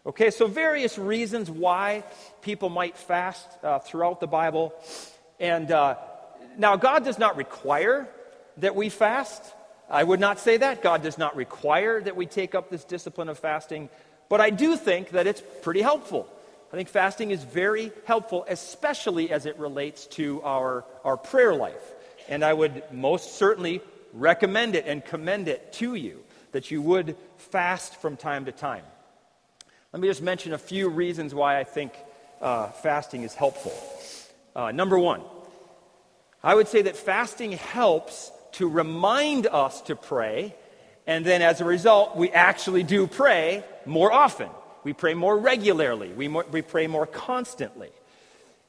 Okay, 0.05 0.31
so 0.31 0.47
various 0.47 0.97
reasons 0.97 1.51
why 1.51 2.03
people 2.41 2.69
might 2.69 2.97
fast 2.97 3.45
uh, 3.63 3.79
throughout 3.79 4.19
the 4.19 4.27
Bible. 4.27 4.73
And 5.39 5.69
uh, 5.69 5.95
now, 6.57 6.75
God 6.77 7.03
does 7.03 7.19
not 7.19 7.35
require 7.35 8.07
that 8.57 8.75
we 8.75 8.89
fast. 8.89 9.43
I 9.89 10.03
would 10.03 10.19
not 10.19 10.39
say 10.39 10.57
that. 10.57 10.81
God 10.81 11.01
does 11.01 11.17
not 11.17 11.35
require 11.35 12.01
that 12.01 12.15
we 12.15 12.25
take 12.25 12.55
up 12.55 12.69
this 12.69 12.83
discipline 12.83 13.29
of 13.29 13.39
fasting. 13.39 13.89
But 14.29 14.41
I 14.41 14.49
do 14.49 14.75
think 14.75 15.11
that 15.11 15.27
it's 15.27 15.41
pretty 15.61 15.81
helpful. 15.81 16.27
I 16.71 16.75
think 16.75 16.89
fasting 16.89 17.31
is 17.31 17.43
very 17.43 17.91
helpful, 18.05 18.45
especially 18.49 19.31
as 19.31 19.45
it 19.45 19.57
relates 19.57 20.05
to 20.07 20.41
our, 20.43 20.83
our 21.05 21.15
prayer 21.15 21.53
life. 21.53 21.93
And 22.27 22.43
I 22.43 22.51
would 22.53 22.83
most 22.91 23.35
certainly 23.35 23.81
recommend 24.13 24.75
it 24.75 24.85
and 24.85 25.03
commend 25.03 25.47
it 25.47 25.71
to 25.73 25.95
you 25.95 26.23
that 26.51 26.69
you 26.69 26.81
would 26.81 27.15
fast 27.37 27.95
from 28.01 28.17
time 28.17 28.45
to 28.45 28.51
time. 28.51 28.83
Let 29.93 30.01
me 30.01 30.09
just 30.09 30.21
mention 30.21 30.51
a 30.53 30.57
few 30.57 30.89
reasons 30.89 31.33
why 31.33 31.59
I 31.59 31.63
think 31.63 31.93
uh, 32.41 32.67
fasting 32.67 33.23
is 33.23 33.33
helpful. 33.33 33.73
Uh, 34.53 34.71
number 34.71 34.99
one, 34.99 35.21
I 36.43 36.53
would 36.53 36.67
say 36.67 36.81
that 36.83 36.97
fasting 36.97 37.53
helps 37.53 38.31
to 38.57 38.67
remind 38.67 39.47
us 39.47 39.81
to 39.83 39.95
pray, 39.95 40.55
and 41.05 41.25
then 41.25 41.41
as 41.41 41.61
a 41.61 41.65
result, 41.65 42.15
we 42.15 42.29
actually 42.31 42.83
do 42.83 43.07
pray 43.07 43.63
more 43.85 44.11
often. 44.11 44.49
We 44.83 44.93
pray 44.93 45.13
more 45.13 45.37
regularly, 45.37 46.09
we, 46.09 46.27
more, 46.27 46.45
we 46.51 46.61
pray 46.61 46.87
more 46.87 47.05
constantly. 47.05 47.89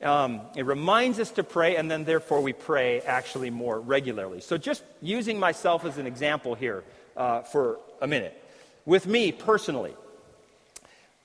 Um, 0.02 0.42
it 0.57 0.64
reminds 0.64 1.18
us 1.18 1.30
to 1.33 1.42
pray, 1.42 1.76
and 1.76 1.90
then 1.90 2.04
therefore 2.04 2.40
we 2.40 2.52
pray 2.52 3.00
actually 3.00 3.50
more 3.50 3.80
regularly. 3.80 4.40
So, 4.40 4.57
just 4.57 4.85
using 5.02 5.40
myself 5.40 5.85
as 5.85 5.99
an 5.99 6.07
example 6.07 6.54
here 6.54 6.85
uh, 7.16 7.42
for 7.42 7.78
a 8.00 8.07
minute. 8.07 8.40
With 8.87 9.07
me 9.07 9.33
personally, 9.33 9.95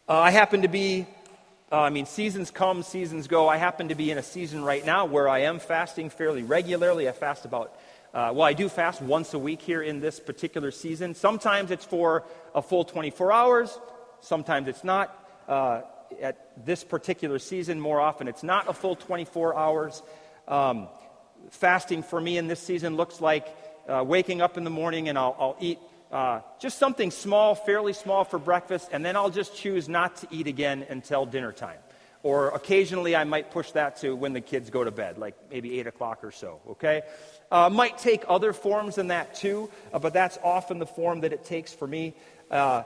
uh, 0.09 0.19
I 0.19 0.31
happen 0.31 0.63
to 0.63 0.67
be 0.67 1.05
uh, 1.73 1.81
I 1.81 1.89
mean, 1.89 2.05
seasons 2.05 2.51
come, 2.51 2.83
seasons 2.83 3.27
go. 3.27 3.49
I 3.49 3.57
happen 3.57 3.87
to 3.87 3.95
be 3.95 4.11
in 4.11 4.19
a 4.19 4.23
season 4.23 4.63
right 4.63 4.85
now 4.85 5.05
where 5.05 5.27
I 5.27 5.39
am 5.39 5.57
fasting 5.57 6.11
fairly 6.11 6.43
regularly. 6.43 7.09
I 7.09 7.13
fast 7.13 7.45
about, 7.45 7.75
uh, 8.13 8.31
well, 8.33 8.43
I 8.43 8.53
do 8.53 8.69
fast 8.69 9.01
once 9.01 9.33
a 9.33 9.39
week 9.39 9.61
here 9.61 9.81
in 9.81 9.99
this 9.99 10.19
particular 10.19 10.71
season. 10.71 11.15
Sometimes 11.15 11.71
it's 11.71 11.85
for 11.85 12.23
a 12.53 12.61
full 12.61 12.83
24 12.83 13.31
hours, 13.31 13.79
sometimes 14.21 14.67
it's 14.67 14.83
not. 14.83 15.19
Uh, 15.47 15.81
at 16.21 16.65
this 16.65 16.83
particular 16.83 17.39
season, 17.39 17.79
more 17.79 17.99
often 17.99 18.27
it's 18.27 18.43
not 18.43 18.69
a 18.69 18.73
full 18.73 18.95
24 18.95 19.57
hours. 19.57 20.03
Um, 20.47 20.87
fasting 21.49 22.03
for 22.03 22.19
me 22.21 22.37
in 22.37 22.47
this 22.47 22.59
season 22.59 22.95
looks 22.95 23.19
like 23.19 23.47
uh, 23.87 24.03
waking 24.05 24.41
up 24.41 24.57
in 24.57 24.63
the 24.63 24.69
morning 24.69 25.09
and 25.09 25.17
I'll, 25.17 25.35
I'll 25.39 25.57
eat 25.59 25.79
uh, 26.11 26.41
just 26.59 26.77
something 26.77 27.09
small, 27.09 27.55
fairly 27.55 27.93
small 27.93 28.23
for 28.23 28.37
breakfast, 28.37 28.89
and 28.91 29.03
then 29.03 29.15
I'll 29.15 29.31
just 29.31 29.55
choose 29.55 29.89
not 29.89 30.17
to 30.17 30.27
eat 30.29 30.45
again 30.45 30.85
until 30.87 31.25
dinner 31.25 31.51
time. 31.51 31.79
Or 32.21 32.49
occasionally 32.49 33.15
I 33.15 33.23
might 33.23 33.49
push 33.49 33.71
that 33.71 33.97
to 33.97 34.15
when 34.15 34.33
the 34.33 34.39
kids 34.39 34.69
go 34.69 34.83
to 34.83 34.91
bed, 34.91 35.17
like 35.17 35.35
maybe 35.49 35.79
8 35.79 35.87
o'clock 35.87 36.23
or 36.23 36.31
so, 36.31 36.61
okay? 36.69 37.01
Uh, 37.53 37.69
might 37.69 37.99
take 37.99 38.23
other 38.27 38.51
forms 38.51 38.95
than 38.95 39.09
that 39.09 39.35
too, 39.35 39.69
uh, 39.93 39.99
but 39.99 40.11
that's 40.11 40.39
often 40.43 40.79
the 40.79 40.87
form 40.87 41.21
that 41.21 41.31
it 41.31 41.45
takes 41.45 41.71
for 41.71 41.85
me. 41.85 42.15
Uh, 42.49 42.81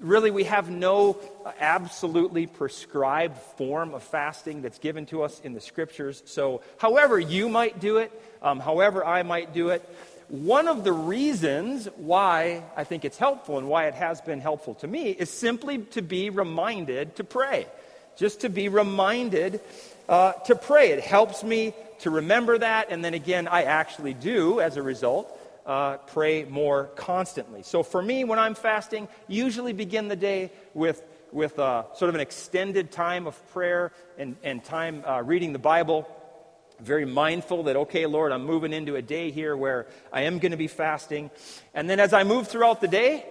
really, 0.00 0.32
we 0.32 0.42
have 0.42 0.68
no 0.68 1.16
absolutely 1.60 2.48
prescribed 2.48 3.38
form 3.56 3.94
of 3.94 4.02
fasting 4.02 4.62
that's 4.62 4.80
given 4.80 5.06
to 5.06 5.22
us 5.22 5.40
in 5.44 5.52
the 5.52 5.60
scriptures. 5.60 6.24
So, 6.26 6.62
however 6.76 7.20
you 7.20 7.48
might 7.48 7.78
do 7.78 7.98
it, 7.98 8.10
um, 8.42 8.58
however 8.58 9.06
I 9.06 9.22
might 9.22 9.54
do 9.54 9.68
it, 9.68 9.88
one 10.26 10.66
of 10.66 10.82
the 10.82 10.92
reasons 10.92 11.86
why 11.94 12.64
I 12.76 12.82
think 12.82 13.04
it's 13.04 13.18
helpful 13.18 13.58
and 13.58 13.68
why 13.68 13.86
it 13.86 13.94
has 13.94 14.20
been 14.20 14.40
helpful 14.40 14.74
to 14.76 14.88
me 14.88 15.10
is 15.10 15.30
simply 15.30 15.78
to 15.92 16.02
be 16.02 16.30
reminded 16.30 17.14
to 17.14 17.22
pray. 17.22 17.68
Just 18.16 18.40
to 18.40 18.48
be 18.48 18.68
reminded 18.68 19.60
uh, 20.08 20.32
to 20.32 20.54
pray. 20.54 20.90
It 20.90 21.00
helps 21.00 21.42
me 21.42 21.74
to 22.00 22.10
remember 22.10 22.58
that, 22.58 22.88
and 22.90 23.04
then 23.04 23.14
again, 23.14 23.48
I 23.48 23.64
actually 23.64 24.14
do, 24.14 24.60
as 24.60 24.76
a 24.76 24.82
result, 24.82 25.40
uh, 25.66 25.96
pray 25.98 26.44
more 26.44 26.90
constantly. 26.96 27.62
So 27.62 27.82
for 27.82 28.02
me, 28.02 28.24
when 28.24 28.38
I'm 28.38 28.54
fasting, 28.54 29.08
usually 29.28 29.72
begin 29.72 30.08
the 30.08 30.16
day 30.16 30.52
with, 30.74 31.02
with 31.32 31.58
uh, 31.58 31.84
sort 31.94 32.10
of 32.10 32.14
an 32.14 32.20
extended 32.20 32.92
time 32.92 33.26
of 33.26 33.52
prayer 33.52 33.92
and, 34.18 34.36
and 34.42 34.62
time 34.62 35.02
uh, 35.06 35.22
reading 35.22 35.52
the 35.52 35.58
Bible 35.58 36.06
very 36.80 37.04
mindful 37.04 37.64
that, 37.64 37.76
okay, 37.76 38.06
Lord, 38.06 38.32
I'm 38.32 38.44
moving 38.44 38.72
into 38.72 38.96
a 38.96 39.02
day 39.02 39.30
here 39.30 39.56
where 39.56 39.86
I 40.12 40.22
am 40.22 40.38
going 40.38 40.52
to 40.52 40.58
be 40.58 40.66
fasting. 40.66 41.30
And 41.72 41.88
then 41.88 42.00
as 42.00 42.12
I 42.12 42.24
move 42.24 42.48
throughout 42.48 42.80
the 42.80 42.88
day, 42.88 43.24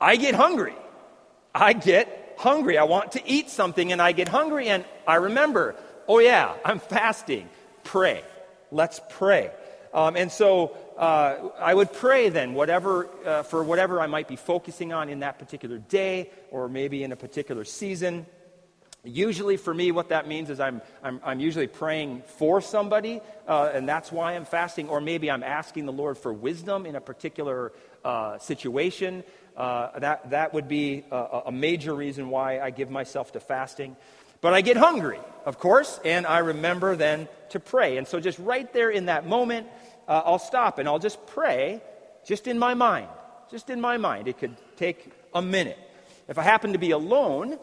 I 0.00 0.16
get 0.16 0.34
hungry. 0.34 0.74
I 1.54 1.72
get 1.72 2.34
hungry. 2.38 2.78
I 2.78 2.84
want 2.84 3.12
to 3.12 3.28
eat 3.28 3.50
something 3.50 3.92
and 3.92 4.00
I 4.00 4.12
get 4.12 4.28
hungry 4.28 4.68
and 4.68 4.84
I 5.06 5.16
remember, 5.16 5.74
oh 6.08 6.18
yeah, 6.18 6.54
I'm 6.64 6.78
fasting. 6.78 7.48
Pray. 7.84 8.24
Let's 8.70 9.00
pray. 9.10 9.50
Um, 9.92 10.16
and 10.16 10.32
so 10.32 10.76
uh, 10.98 11.50
I 11.58 11.72
would 11.72 11.92
pray 11.92 12.28
then, 12.28 12.54
whatever, 12.54 13.08
uh, 13.24 13.44
for 13.44 13.62
whatever 13.62 14.00
I 14.00 14.08
might 14.08 14.26
be 14.26 14.36
focusing 14.36 14.92
on 14.92 15.08
in 15.08 15.20
that 15.20 15.38
particular 15.38 15.78
day 15.78 16.30
or 16.50 16.68
maybe 16.68 17.04
in 17.04 17.12
a 17.12 17.16
particular 17.16 17.64
season. 17.64 18.26
Usually, 19.04 19.58
for 19.58 19.72
me, 19.72 19.92
what 19.92 20.08
that 20.08 20.26
means 20.26 20.48
is 20.50 20.58
I'm, 20.58 20.80
I'm, 21.02 21.20
I'm 21.22 21.38
usually 21.38 21.66
praying 21.66 22.22
for 22.38 22.62
somebody, 22.62 23.20
uh, 23.46 23.70
and 23.74 23.86
that's 23.86 24.10
why 24.10 24.32
I'm 24.32 24.46
fasting, 24.46 24.88
or 24.88 25.00
maybe 25.00 25.30
I'm 25.30 25.42
asking 25.42 25.84
the 25.84 25.92
Lord 25.92 26.16
for 26.16 26.32
wisdom 26.32 26.86
in 26.86 26.96
a 26.96 27.02
particular 27.02 27.72
uh, 28.02 28.38
situation. 28.38 29.22
Uh, 29.56 29.98
that, 29.98 30.30
that 30.30 30.54
would 30.54 30.68
be 30.68 31.04
a, 31.10 31.42
a 31.46 31.52
major 31.52 31.94
reason 31.94 32.30
why 32.30 32.60
I 32.60 32.70
give 32.70 32.90
myself 32.90 33.32
to 33.32 33.40
fasting. 33.40 33.94
But 34.44 34.52
I 34.52 34.60
get 34.60 34.76
hungry, 34.76 35.20
of 35.46 35.58
course, 35.58 35.98
and 36.04 36.26
I 36.26 36.40
remember 36.40 36.96
then 36.96 37.28
to 37.48 37.58
pray. 37.58 37.96
And 37.96 38.06
so, 38.06 38.20
just 38.20 38.38
right 38.38 38.70
there 38.74 38.90
in 38.90 39.06
that 39.06 39.26
moment, 39.26 39.68
uh, 40.06 40.20
I'll 40.22 40.38
stop 40.38 40.78
and 40.78 40.86
I'll 40.86 40.98
just 40.98 41.26
pray, 41.28 41.80
just 42.26 42.46
in 42.46 42.58
my 42.58 42.74
mind. 42.74 43.08
Just 43.50 43.70
in 43.70 43.80
my 43.80 43.96
mind. 43.96 44.28
It 44.28 44.36
could 44.36 44.54
take 44.76 45.10
a 45.32 45.40
minute. 45.40 45.78
If 46.28 46.36
I 46.36 46.42
happen 46.42 46.74
to 46.74 46.78
be 46.78 46.90
alone, 46.90 47.58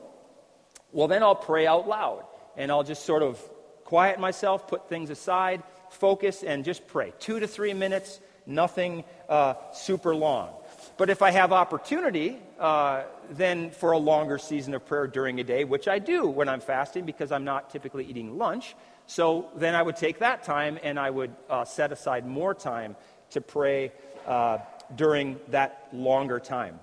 well, 0.92 1.08
then 1.08 1.22
I'll 1.22 1.36
pray 1.36 1.68
out 1.68 1.88
loud 1.88 2.26
and 2.58 2.72
I'll 2.72 2.82
just 2.84 3.06
sort 3.06 3.22
of 3.22 3.40
quiet 3.84 4.20
myself, 4.20 4.68
put 4.68 4.90
things 4.90 5.12
aside, 5.12 5.62
focus, 5.92 6.42
and 6.42 6.66
just 6.66 6.88
pray. 6.88 7.14
Two 7.20 7.40
to 7.40 7.46
three 7.46 7.76
minutes, 7.76 8.20
nothing 8.48 9.04
uh, 9.30 9.54
super 9.72 10.16
long. 10.16 10.50
But 10.98 11.12
if 11.12 11.22
I 11.22 11.30
have 11.30 11.52
opportunity, 11.52 12.40
uh, 12.62 13.04
then 13.32 13.72
for 13.72 13.92
a 13.92 13.98
longer 13.98 14.38
season 14.38 14.74
of 14.76 14.86
prayer 14.86 15.08
during 15.08 15.40
a 15.40 15.44
day, 15.44 15.64
which 15.64 15.88
I 15.88 16.00
do 16.00 16.28
when 16.28 16.48
I'm 16.48 16.62
fasting 16.62 17.06
because 17.06 17.32
I'm 17.32 17.44
not 17.44 17.72
typically 17.72 18.06
eating 18.06 18.38
lunch, 18.38 18.76
so 19.08 19.50
then 19.56 19.76
I 19.76 19.82
would 19.82 19.98
take 19.98 20.20
that 20.20 20.44
time 20.44 20.80
and 20.84 21.00
I 21.00 21.10
would 21.10 21.36
uh, 21.50 21.66
set 21.66 21.92
aside 21.92 22.26
more 22.26 22.54
time 22.54 22.96
to 23.32 23.42
pray 23.42 23.92
uh, 24.28 24.60
during 24.96 25.40
that 25.50 25.88
longer 25.92 26.40
time. 26.40 26.80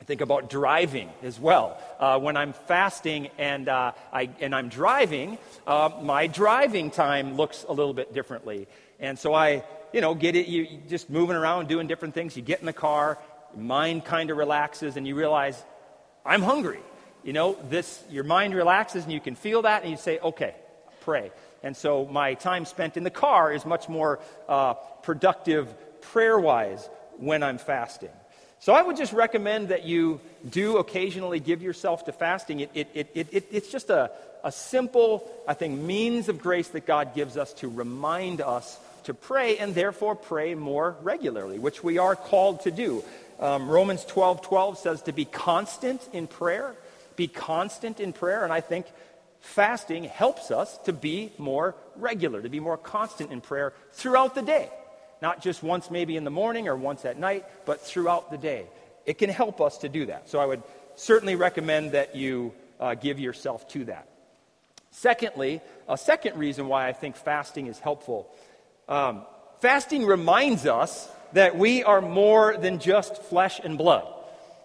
I 0.00 0.04
think 0.04 0.22
about 0.22 0.50
driving 0.50 1.10
as 1.22 1.38
well. 1.38 1.78
Uh, 1.98 2.18
when 2.18 2.36
I'm 2.36 2.54
fasting 2.54 3.28
and, 3.38 3.68
uh, 3.68 3.92
I, 4.12 4.30
and 4.40 4.54
I'm 4.54 4.70
driving, 4.70 5.38
uh, 5.66 5.90
my 6.02 6.26
driving 6.26 6.90
time 6.90 7.36
looks 7.36 7.64
a 7.68 7.72
little 7.72 7.92
bit 7.92 8.14
differently. 8.14 8.66
And 8.98 9.18
so 9.18 9.34
I, 9.34 9.62
you 9.92 10.00
know, 10.00 10.14
get 10.14 10.36
it, 10.36 10.46
you 10.46 10.66
just 10.88 11.10
moving 11.10 11.36
around, 11.36 11.68
doing 11.68 11.86
different 11.86 12.14
things. 12.14 12.36
You 12.36 12.42
get 12.42 12.60
in 12.60 12.66
the 12.66 12.72
car, 12.72 13.18
your 13.54 13.64
mind 13.64 14.04
kind 14.04 14.30
of 14.30 14.36
relaxes, 14.36 14.96
and 14.96 15.06
you 15.06 15.14
realize, 15.14 15.62
I'm 16.24 16.42
hungry. 16.42 16.80
You 17.22 17.32
know, 17.32 17.56
this, 17.68 18.02
your 18.10 18.24
mind 18.24 18.54
relaxes, 18.54 19.04
and 19.04 19.12
you 19.12 19.20
can 19.20 19.34
feel 19.34 19.62
that, 19.62 19.82
and 19.82 19.90
you 19.90 19.96
say, 19.96 20.18
okay, 20.18 20.54
pray. 21.00 21.32
And 21.62 21.76
so 21.76 22.06
my 22.06 22.34
time 22.34 22.64
spent 22.64 22.96
in 22.96 23.04
the 23.04 23.10
car 23.10 23.52
is 23.52 23.66
much 23.66 23.88
more 23.88 24.20
uh, 24.48 24.74
productive 25.02 25.68
prayer 26.00 26.38
wise 26.38 26.88
when 27.18 27.42
I'm 27.42 27.58
fasting. 27.58 28.10
So 28.60 28.74
I 28.74 28.82
would 28.82 28.96
just 28.96 29.12
recommend 29.12 29.68
that 29.68 29.84
you 29.86 30.20
do 30.48 30.78
occasionally 30.78 31.40
give 31.40 31.62
yourself 31.62 32.04
to 32.04 32.12
fasting. 32.12 32.60
It, 32.60 32.70
it, 32.74 32.88
it, 32.94 33.28
it, 33.32 33.48
it's 33.50 33.70
just 33.70 33.88
a, 33.88 34.10
a 34.44 34.52
simple, 34.52 35.30
I 35.48 35.54
think, 35.54 35.80
means 35.80 36.28
of 36.28 36.38
grace 36.38 36.68
that 36.68 36.86
God 36.86 37.14
gives 37.14 37.36
us 37.36 37.54
to 37.54 37.68
remind 37.68 38.40
us 38.40 38.78
to 39.04 39.14
pray 39.14 39.56
and 39.56 39.74
therefore 39.74 40.14
pray 40.14 40.54
more 40.54 40.96
regularly, 41.00 41.58
which 41.58 41.82
we 41.82 41.96
are 41.96 42.14
called 42.14 42.60
to 42.62 42.70
do. 42.70 43.02
Um, 43.40 43.68
Romans 43.68 44.04
12 44.04 44.42
12 44.42 44.78
says 44.78 45.02
to 45.02 45.12
be 45.12 45.24
constant 45.24 46.06
in 46.12 46.26
prayer. 46.26 46.76
Be 47.16 47.26
constant 47.26 47.98
in 47.98 48.12
prayer. 48.12 48.44
And 48.44 48.52
I 48.52 48.60
think 48.60 48.86
fasting 49.40 50.04
helps 50.04 50.50
us 50.50 50.78
to 50.84 50.92
be 50.92 51.32
more 51.38 51.74
regular, 51.96 52.42
to 52.42 52.48
be 52.48 52.60
more 52.60 52.76
constant 52.76 53.32
in 53.32 53.40
prayer 53.40 53.72
throughout 53.92 54.34
the 54.34 54.42
day. 54.42 54.70
Not 55.22 55.42
just 55.42 55.62
once 55.62 55.90
maybe 55.90 56.16
in 56.16 56.24
the 56.24 56.30
morning 56.30 56.68
or 56.68 56.76
once 56.76 57.04
at 57.04 57.18
night, 57.18 57.44
but 57.66 57.80
throughout 57.80 58.30
the 58.30 58.38
day. 58.38 58.66
It 59.06 59.18
can 59.18 59.30
help 59.30 59.60
us 59.60 59.78
to 59.78 59.88
do 59.88 60.06
that. 60.06 60.28
So 60.28 60.38
I 60.38 60.46
would 60.46 60.62
certainly 60.96 61.34
recommend 61.34 61.92
that 61.92 62.14
you 62.14 62.52
uh, 62.78 62.94
give 62.94 63.18
yourself 63.18 63.68
to 63.68 63.86
that. 63.86 64.06
Secondly, 64.90 65.60
a 65.88 65.96
second 65.96 66.38
reason 66.38 66.68
why 66.68 66.88
I 66.88 66.92
think 66.92 67.16
fasting 67.16 67.66
is 67.66 67.78
helpful 67.78 68.30
um, 68.90 69.22
fasting 69.60 70.04
reminds 70.04 70.66
us 70.66 71.08
that 71.32 71.56
we 71.56 71.84
are 71.84 72.00
more 72.00 72.56
than 72.56 72.78
just 72.78 73.22
flesh 73.22 73.60
and 73.62 73.78
blood. 73.78 74.06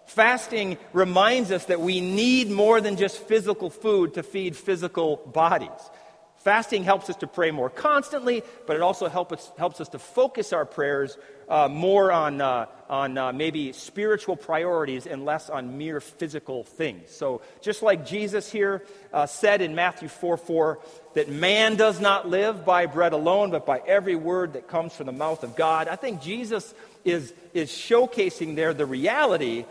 Fasting 0.05 0.77
reminds 0.93 1.51
us 1.51 1.65
that 1.65 1.81
we 1.81 1.99
need 1.99 2.49
more 2.49 2.79
than 2.79 2.95
just 2.95 3.17
physical 3.17 3.69
food 3.69 4.13
to 4.13 4.23
feed 4.23 4.55
physical 4.55 5.17
bodies. 5.17 5.69
Fasting 6.45 6.83
helps 6.83 7.09
us 7.09 7.15
to 7.15 7.25
pray 7.25 7.49
more 7.49 7.71
constantly, 7.71 8.43
but 8.67 8.75
it 8.75 8.83
also 8.83 9.07
help 9.09 9.31
us, 9.31 9.51
helps 9.57 9.81
us 9.81 9.89
to 9.89 9.97
focus 9.97 10.53
our 10.53 10.63
prayers 10.63 11.17
uh, 11.49 11.67
more 11.67 12.11
on, 12.11 12.39
uh, 12.39 12.67
on 12.87 13.17
uh, 13.17 13.33
maybe 13.33 13.73
spiritual 13.73 14.35
priorities 14.35 15.07
and 15.07 15.25
less 15.25 15.49
on 15.49 15.79
mere 15.79 15.99
physical 15.99 16.63
things. 16.63 17.09
So, 17.09 17.41
just 17.61 17.81
like 17.81 18.05
Jesus 18.05 18.51
here 18.51 18.85
uh, 19.11 19.25
said 19.25 19.63
in 19.63 19.73
Matthew 19.73 20.07
4 20.07 20.37
4, 20.37 20.79
that 21.15 21.29
man 21.29 21.77
does 21.77 21.99
not 21.99 22.29
live 22.29 22.63
by 22.63 22.85
bread 22.85 23.13
alone, 23.13 23.49
but 23.49 23.65
by 23.65 23.81
every 23.87 24.15
word 24.15 24.53
that 24.53 24.67
comes 24.67 24.93
from 24.93 25.07
the 25.07 25.13
mouth 25.13 25.43
of 25.43 25.55
God, 25.55 25.87
I 25.87 25.95
think 25.95 26.21
Jesus 26.21 26.75
is, 27.03 27.33
is 27.55 27.71
showcasing 27.71 28.55
there 28.55 28.71
the 28.75 28.85
reality 28.85 29.65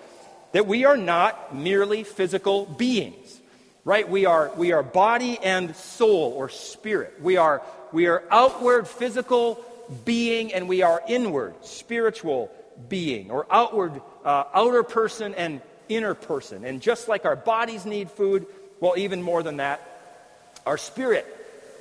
that 0.50 0.66
we 0.66 0.84
are 0.86 0.96
not 0.96 1.54
merely 1.54 2.02
physical 2.02 2.66
beings 2.66 3.40
right? 3.84 4.08
We 4.08 4.26
are, 4.26 4.50
we 4.56 4.72
are 4.72 4.82
body 4.82 5.38
and 5.42 5.74
soul 5.76 6.32
or 6.36 6.48
spirit. 6.48 7.20
We 7.20 7.36
are, 7.36 7.62
we 7.92 8.06
are 8.06 8.24
outward 8.30 8.88
physical 8.88 9.62
being 10.04 10.52
and 10.52 10.68
we 10.68 10.82
are 10.82 11.02
inward 11.06 11.54
spiritual 11.62 12.50
being 12.88 13.30
or 13.30 13.46
outward, 13.50 14.00
uh, 14.24 14.44
outer 14.54 14.82
person 14.82 15.34
and 15.34 15.60
inner 15.88 16.14
person. 16.14 16.64
And 16.64 16.80
just 16.80 17.08
like 17.08 17.24
our 17.24 17.36
bodies 17.36 17.84
need 17.84 18.10
food, 18.10 18.46
well, 18.80 18.94
even 18.96 19.22
more 19.22 19.42
than 19.42 19.58
that, 19.58 19.80
our 20.66 20.78
spirit 20.78 21.26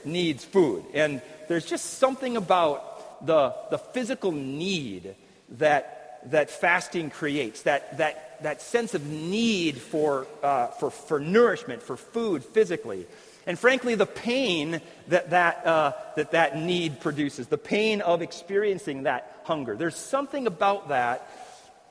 needs 0.05 0.43
food. 0.43 0.83
And 0.93 1.21
there's 1.47 1.65
just 1.65 1.97
something 1.99 2.35
about 2.37 3.25
the, 3.25 3.55
the 3.71 3.77
physical 3.77 4.31
need 4.31 5.15
that, 5.57 6.02
that 6.27 6.49
fasting 6.49 7.09
creates, 7.09 7.63
that, 7.63 7.97
that 7.97 8.33
that 8.43 8.61
sense 8.61 8.93
of 8.93 9.05
need 9.05 9.77
for, 9.77 10.27
uh, 10.43 10.67
for, 10.67 10.91
for 10.91 11.19
nourishment, 11.19 11.81
for 11.81 11.97
food 11.97 12.43
physically. 12.43 13.05
And 13.45 13.59
frankly, 13.59 13.95
the 13.95 14.05
pain 14.05 14.79
that 15.09 15.31
that, 15.31 15.65
uh, 15.65 15.93
that 16.15 16.31
that 16.31 16.57
need 16.57 17.01
produces, 17.01 17.47
the 17.47 17.57
pain 17.57 18.01
of 18.01 18.21
experiencing 18.21 19.03
that 19.03 19.41
hunger. 19.43 19.75
There's 19.75 19.97
something 19.97 20.47
about 20.47 20.89
that 20.89 21.29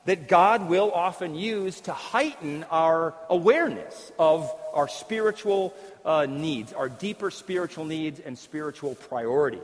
that 0.05 0.27
God 0.27 0.67
will 0.67 0.91
often 0.91 1.33
use 1.33 1.79
to 1.81 1.93
heighten 1.93 2.65
our 2.69 3.13
awareness 3.29 4.11
of 4.19 4.51
our 4.73 4.87
spiritual 4.89 5.73
uh, 6.03 6.25
needs, 6.25 6.73
our 6.73 6.89
deeper 6.89 7.31
spiritual 7.31 7.85
needs 7.85 8.19
and 8.19 8.37
spiritual 8.37 8.95
priorities. 8.95 9.61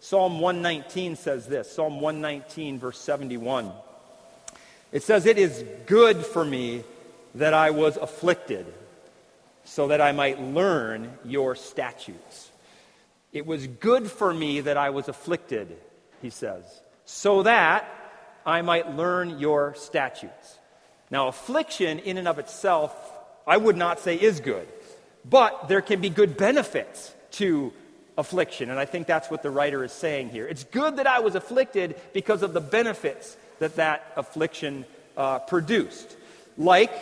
Psalm 0.00 0.40
119 0.40 1.14
says 1.16 1.46
this 1.46 1.70
Psalm 1.70 2.00
119, 2.00 2.78
verse 2.78 2.98
71. 2.98 3.70
It 4.92 5.02
says, 5.02 5.26
It 5.26 5.38
is 5.38 5.64
good 5.86 6.24
for 6.24 6.44
me 6.44 6.84
that 7.34 7.54
I 7.54 7.70
was 7.70 7.96
afflicted, 7.96 8.66
so 9.64 9.88
that 9.88 10.00
I 10.00 10.12
might 10.12 10.40
learn 10.40 11.16
your 11.24 11.54
statutes. 11.54 12.50
It 13.32 13.46
was 13.46 13.66
good 13.66 14.10
for 14.10 14.34
me 14.34 14.62
that 14.62 14.76
I 14.76 14.90
was 14.90 15.08
afflicted, 15.08 15.76
he 16.20 16.30
says, 16.30 16.64
so 17.04 17.44
that 17.44 17.88
I 18.44 18.62
might 18.62 18.96
learn 18.96 19.38
your 19.38 19.74
statutes. 19.76 20.58
Now, 21.10 21.28
affliction 21.28 22.00
in 22.00 22.18
and 22.18 22.26
of 22.26 22.38
itself, 22.38 22.94
I 23.46 23.56
would 23.56 23.76
not 23.76 24.00
say 24.00 24.16
is 24.16 24.40
good, 24.40 24.66
but 25.24 25.68
there 25.68 25.80
can 25.80 26.00
be 26.00 26.10
good 26.10 26.36
benefits 26.36 27.14
to 27.32 27.72
affliction. 28.18 28.70
And 28.70 28.78
I 28.78 28.84
think 28.84 29.06
that's 29.06 29.30
what 29.30 29.42
the 29.42 29.50
writer 29.50 29.84
is 29.84 29.92
saying 29.92 30.30
here. 30.30 30.46
It's 30.46 30.64
good 30.64 30.96
that 30.96 31.06
I 31.06 31.20
was 31.20 31.34
afflicted 31.34 32.00
because 32.12 32.42
of 32.42 32.52
the 32.52 32.60
benefits 32.60 33.36
that 33.60 33.76
that 33.76 34.04
affliction 34.16 34.84
uh, 35.16 35.38
produced, 35.38 36.16
like 36.58 36.92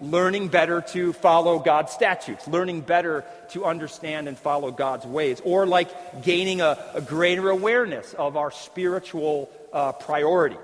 learning 0.00 0.48
better 0.48 0.80
to 0.80 1.12
follow 1.12 1.58
God's 1.58 1.92
statutes, 1.92 2.46
learning 2.48 2.82
better 2.82 3.24
to 3.50 3.64
understand 3.64 4.28
and 4.28 4.38
follow 4.38 4.70
God's 4.70 5.04
ways, 5.04 5.40
or 5.44 5.66
like 5.66 6.22
gaining 6.22 6.60
a, 6.60 6.78
a 6.94 7.00
greater 7.00 7.50
awareness 7.50 8.14
of 8.14 8.36
our 8.36 8.50
spiritual 8.50 9.50
uh, 9.72 9.92
priorities. 9.92 10.58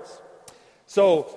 So, 0.87 1.35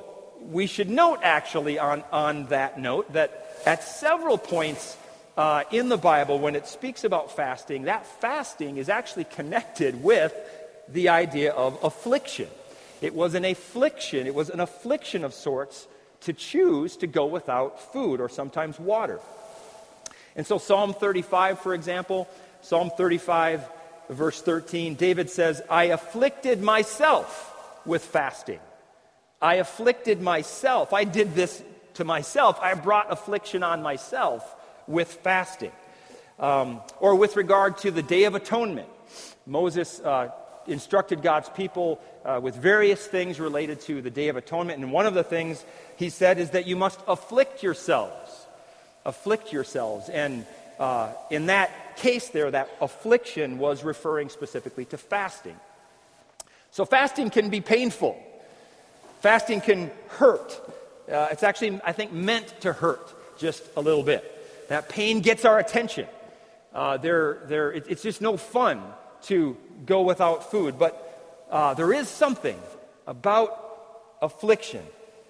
we 0.50 0.66
should 0.66 0.90
note 0.90 1.20
actually 1.22 1.78
on, 1.78 2.02
on 2.10 2.46
that 2.46 2.78
note 2.78 3.12
that 3.12 3.60
at 3.64 3.84
several 3.84 4.38
points 4.38 4.96
uh, 5.36 5.64
in 5.70 5.88
the 5.88 5.96
Bible, 5.96 6.38
when 6.38 6.56
it 6.56 6.66
speaks 6.66 7.04
about 7.04 7.34
fasting, 7.34 7.84
that 7.84 8.06
fasting 8.20 8.76
is 8.76 8.88
actually 8.88 9.24
connected 9.24 10.02
with 10.02 10.34
the 10.88 11.08
idea 11.08 11.52
of 11.52 11.78
affliction. 11.82 12.48
It 13.02 13.14
was 13.14 13.34
an 13.34 13.44
affliction, 13.44 14.26
it 14.26 14.34
was 14.34 14.48
an 14.48 14.60
affliction 14.60 15.24
of 15.24 15.34
sorts 15.34 15.88
to 16.20 16.32
choose 16.32 16.96
to 16.98 17.06
go 17.06 17.26
without 17.26 17.92
food 17.92 18.20
or 18.20 18.28
sometimes 18.28 18.78
water. 18.78 19.18
And 20.36 20.46
so, 20.46 20.58
Psalm 20.58 20.94
35, 20.94 21.58
for 21.58 21.74
example, 21.74 22.28
Psalm 22.62 22.90
35, 22.96 23.68
verse 24.08 24.40
13, 24.40 24.94
David 24.94 25.28
says, 25.28 25.60
I 25.68 25.84
afflicted 25.86 26.62
myself 26.62 27.52
with 27.84 28.04
fasting. 28.04 28.60
I 29.40 29.56
afflicted 29.56 30.22
myself. 30.22 30.92
I 30.92 31.02
did 31.02 31.34
this 31.34 31.60
to 31.94 32.04
myself. 32.04 32.58
I 32.62 32.74
brought 32.74 33.10
affliction 33.12 33.64
on 33.64 33.82
myself 33.82 34.54
with 34.86 35.12
fasting. 35.12 35.72
Um, 36.38 36.80
or 37.00 37.16
with 37.16 37.36
regard 37.36 37.78
to 37.78 37.90
the 37.90 38.02
Day 38.02 38.24
of 38.24 38.36
Atonement, 38.36 38.88
Moses 39.44 40.00
uh, 40.00 40.30
instructed 40.66 41.22
God's 41.22 41.48
people 41.48 42.00
uh, 42.24 42.40
with 42.42 42.54
various 42.54 43.06
things 43.06 43.40
related 43.40 43.80
to 43.82 44.00
the 44.02 44.10
Day 44.10 44.28
of 44.28 44.36
Atonement. 44.36 44.82
And 44.82 44.92
one 44.92 45.06
of 45.06 45.14
the 45.14 45.24
things 45.24 45.64
he 45.96 46.10
said 46.10 46.38
is 46.38 46.50
that 46.50 46.66
you 46.66 46.76
must 46.76 47.00
afflict 47.08 47.62
yourselves. 47.62 48.46
Afflict 49.04 49.52
yourselves. 49.52 50.08
And 50.08 50.46
uh, 50.78 51.12
in 51.30 51.46
that 51.46 51.96
case, 51.96 52.28
there, 52.28 52.50
that 52.50 52.70
affliction 52.80 53.58
was 53.58 53.84
referring 53.84 54.28
specifically 54.28 54.84
to 54.86 54.98
fasting. 54.98 55.56
So, 56.70 56.84
fasting 56.84 57.30
can 57.30 57.50
be 57.50 57.60
painful, 57.60 58.18
fasting 59.20 59.60
can 59.60 59.90
hurt. 60.08 60.58
Uh, 61.10 61.28
it's 61.30 61.42
actually, 61.42 61.80
I 61.84 61.92
think, 61.92 62.12
meant 62.12 62.60
to 62.62 62.72
hurt 62.72 63.38
just 63.38 63.62
a 63.76 63.80
little 63.80 64.02
bit. 64.02 64.28
That 64.68 64.88
pain 64.88 65.20
gets 65.20 65.44
our 65.44 65.58
attention. 65.58 66.06
Uh, 66.72 66.96
there, 66.96 67.42
there, 67.46 67.72
it, 67.72 67.84
it's 67.88 68.02
just 68.02 68.22
no 68.22 68.36
fun 68.36 68.82
to 69.24 69.56
go 69.86 70.02
without 70.02 70.50
food. 70.50 70.78
But 70.78 71.46
uh, 71.50 71.74
there 71.74 71.92
is 71.92 72.08
something 72.08 72.58
about 73.06 73.58
affliction, 74.20 74.84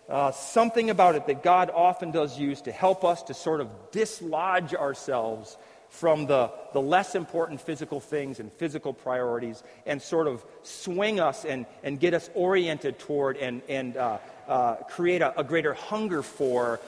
uh, 0.09 0.31
something 0.33 0.91
about 0.91 1.15
it 1.15 1.27
that 1.27 1.43
God 1.43 1.71
often 1.75 2.11
does 2.11 2.39
use 2.39 2.63
to 2.63 2.73
help 2.73 3.05
us 3.05 3.23
to 3.25 3.35
sort 3.35 3.61
of 3.61 3.69
dislodge 3.91 4.75
ourselves 4.75 5.57
from 5.89 6.25
the, 6.25 6.51
the 6.73 6.81
less 6.81 7.15
important 7.15 7.61
physical 7.61 8.01
things 8.01 8.41
and 8.41 8.51
physical 8.53 8.95
priorities 8.95 9.63
and 9.85 10.01
sort 10.01 10.27
of 10.27 10.43
swing 10.63 11.21
us 11.21 11.45
and, 11.45 11.67
and 11.83 12.01
get 12.01 12.15
us 12.15 12.31
oriented 12.35 12.99
toward 12.99 13.37
and, 13.37 13.61
and 13.69 13.99
uh, 13.99 14.17
uh, 14.49 14.77
create 14.89 15.21
a, 15.21 15.39
a 15.39 15.45
greater 15.45 15.75
hunger 15.75 16.23
for 16.23 16.81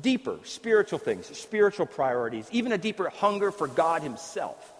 deeper 0.00 0.38
spiritual 0.42 0.98
things, 0.98 1.26
spiritual 1.36 1.86
priorities, 1.86 2.48
even 2.50 2.72
a 2.72 2.78
deeper 2.78 3.08
hunger 3.08 3.52
for 3.52 3.68
God 3.68 4.02
Himself. 4.02 4.72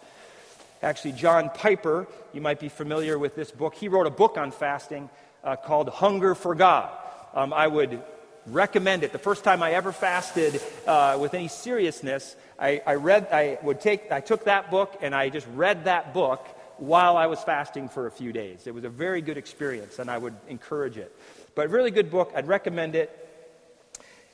Actually, 0.81 1.11
John 1.11 1.49
Piper, 1.49 2.07
you 2.33 2.41
might 2.41 2.59
be 2.59 2.69
familiar 2.69 3.19
with 3.19 3.35
this 3.35 3.51
book. 3.51 3.75
He 3.75 3.87
wrote 3.87 4.07
a 4.07 4.11
book 4.11 4.37
on 4.37 4.51
fasting 4.51 5.09
uh, 5.43 5.55
called 5.55 5.89
Hunger 5.89 6.33
for 6.33 6.55
God. 6.55 6.89
Um, 7.35 7.53
I 7.53 7.67
would 7.67 8.01
recommend 8.47 9.03
it. 9.03 9.11
The 9.11 9.19
first 9.19 9.43
time 9.43 9.61
I 9.61 9.73
ever 9.73 9.91
fasted 9.91 10.59
uh, 10.87 11.17
with 11.21 11.35
any 11.35 11.47
seriousness, 11.47 12.35
I, 12.59 12.81
I, 12.85 12.95
read, 12.95 13.27
I 13.31 13.59
would 13.61 13.79
take, 13.79 14.11
I 14.11 14.21
took 14.21 14.45
that 14.45 14.71
book 14.71 14.97
and 15.01 15.13
I 15.13 15.29
just 15.29 15.47
read 15.53 15.85
that 15.85 16.15
book 16.15 16.47
while 16.77 17.15
I 17.15 17.27
was 17.27 17.39
fasting 17.43 17.87
for 17.87 18.07
a 18.07 18.11
few 18.11 18.33
days. 18.33 18.65
It 18.65 18.73
was 18.73 18.83
a 18.83 18.89
very 18.89 19.21
good 19.21 19.37
experience, 19.37 19.99
and 19.99 20.09
I 20.09 20.17
would 20.17 20.33
encourage 20.49 20.97
it. 20.97 21.15
But 21.53 21.69
really 21.69 21.91
good 21.91 22.09
book. 22.09 22.31
I'd 22.35 22.47
recommend 22.47 22.95
it. 22.95 23.15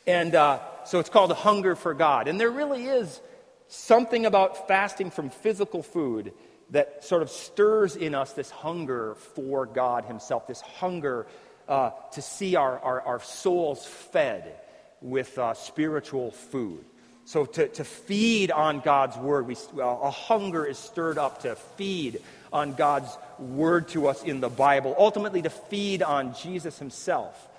And 0.05 0.33
uh, 0.33 0.59
so 0.85 0.99
it's 0.99 1.09
called 1.09 1.33
Hunger 1.33 1.75
for 1.75 1.93
God. 1.93 2.29
And 2.29 2.39
there 2.39 2.49
really 2.49 2.85
is 2.85 3.19
something 3.67 4.25
about 4.25 4.67
fasting 4.67 5.11
from 5.11 5.29
physical 5.29 5.83
food 5.83 6.33
that 6.71 7.03
sort 7.03 7.21
of 7.21 7.29
stirs 7.29 7.95
in 7.95 8.13
us 8.13 8.33
this 8.33 8.49
hunger 8.49 9.15
for 9.35 9.65
God 9.65 10.05
Himself, 10.05 10.47
this 10.47 10.61
hunger 10.61 11.27
uh, 11.67 11.91
to 12.13 12.21
see 12.21 12.55
our, 12.55 12.79
our, 12.79 13.01
our, 13.01 13.19
souls 13.19 13.85
fed 13.85 14.55
with 15.01 15.37
uh, 15.37 15.53
spiritual 15.53 16.31
food. 16.31 16.83
So, 17.25 17.45
to, 17.45 17.67
to 17.67 17.83
feed 17.83 18.51
on 18.51 18.79
God's 18.79 19.17
word, 19.17 19.47
we, 19.47 19.57
a 19.81 20.09
hunger 20.09 20.65
is 20.65 20.77
stirred 20.77 21.17
up 21.17 21.41
to 21.41 21.55
feed 21.55 22.21
on 22.53 22.73
God's 22.73 23.09
word 23.37 23.89
to 23.89 24.07
us 24.07 24.23
in 24.23 24.39
the 24.39 24.49
Bible, 24.49 24.95
ultimately, 24.97 25.41
to 25.41 25.49
feed 25.49 26.01
on 26.01 26.33
Jesus 26.35 26.79
Himself. 26.79 27.49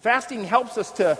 Fasting 0.00 0.44
helps 0.44 0.78
us 0.78 0.90
to, 0.92 1.18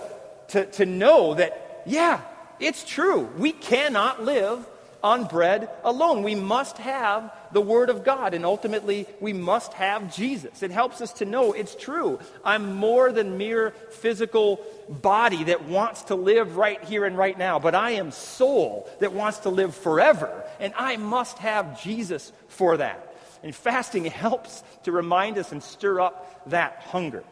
to, 0.49 0.65
to 0.65 0.85
know 0.85 1.35
that, 1.35 1.83
yeah, 1.85 2.21
it's 2.59 2.83
true. 2.83 3.29
We 3.37 3.51
cannot 3.51 4.23
live 4.23 4.65
on 5.05 5.25
bread 5.25 5.69
alone. 5.83 6.23
We 6.23 6.33
must 6.33 6.79
have 6.79 7.31
the 7.51 7.61
Word 7.61 7.91
of 7.91 8.03
God, 8.03 8.33
and 8.33 8.43
ultimately, 8.43 9.05
we 9.21 9.33
must 9.33 9.71
have 9.73 10.13
Jesus. 10.13 10.63
It 10.63 10.71
helps 10.71 10.99
us 10.99 11.13
to 11.13 11.25
know 11.25 11.53
it's 11.53 11.75
true. 11.75 12.19
I'm 12.43 12.75
more 12.75 13.11
than 13.11 13.37
mere 13.37 13.69
physical 13.91 14.59
body 14.89 15.43
that 15.45 15.65
wants 15.65 16.03
to 16.05 16.15
live 16.15 16.57
right 16.57 16.83
here 16.83 17.05
and 17.05 17.15
right 17.15 17.37
now, 17.37 17.59
but 17.59 17.75
I 17.75 17.91
am 17.91 18.11
soul 18.11 18.89
that 18.99 19.13
wants 19.13 19.39
to 19.39 19.49
live 19.49 19.75
forever, 19.75 20.43
and 20.59 20.73
I 20.75 20.97
must 20.97 21.37
have 21.37 21.81
Jesus 21.83 22.31
for 22.47 22.77
that. 22.77 23.15
And 23.43 23.53
fasting 23.55 24.05
helps 24.05 24.63
to 24.83 24.91
remind 24.91 25.37
us 25.37 25.51
and 25.51 25.61
stir 25.61 26.01
up 26.01 26.49
that 26.49 26.81
hunger. 26.87 27.23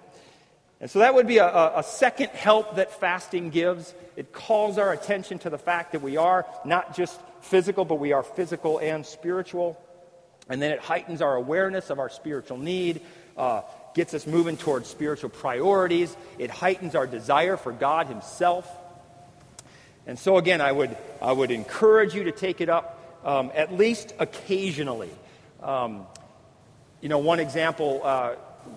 And 0.84 0.92
so 0.92 1.00
that 1.00 1.16
would 1.16 1.28
be 1.28 1.38
a, 1.38 1.48
a, 1.48 1.82
second 1.82 2.32
help 2.32 2.76
that 2.76 3.00
fasting 3.00 3.52
gives. 3.52 3.94
It 4.18 4.34
calls 4.34 4.78
our 4.78 4.92
attention 4.92 5.40
to 5.40 5.50
the 5.50 5.58
fact 5.58 5.94
that 5.94 6.02
we 6.02 6.18
are 6.18 6.46
not 6.66 6.94
just 6.94 7.18
physical, 7.40 7.86
but 7.86 8.00
we 8.00 8.12
are 8.12 8.22
physical 8.22 8.80
and 8.80 9.06
spiritual. 9.06 9.82
And 10.50 10.62
then 10.62 10.74
it 10.74 10.80
heightens 10.80 11.22
our 11.22 11.36
awareness 11.36 11.90
of 11.90 12.00
our 12.00 12.10
spiritual 12.10 12.58
need, 12.58 13.00
uh, 13.38 13.62
gets 13.96 14.14
us 14.14 14.28
moving 14.28 14.58
towards 14.58 14.90
spiritual 14.90 15.30
priorities. 15.30 16.18
It 16.38 16.50
heightens 16.50 16.96
our 16.96 17.08
desire 17.08 17.56
for 17.56 17.72
God 17.72 18.08
Himself. 18.08 18.70
And 20.06 20.20
so, 20.20 20.36
again, 20.36 20.60
I 20.60 20.74
would, 20.74 20.98
I 21.22 21.32
would 21.32 21.52
encourage 21.52 22.14
you 22.14 22.26
to 22.26 22.34
take 22.34 22.60
it 22.60 22.68
up 22.68 23.22
um, 23.24 23.54
at 23.56 23.72
least 23.72 24.14
occasionally. 24.20 25.12
Um, 25.62 26.08
you 27.00 27.08
know, 27.08 27.20
one 27.20 27.40
example, 27.40 28.02
uh, 28.04 28.32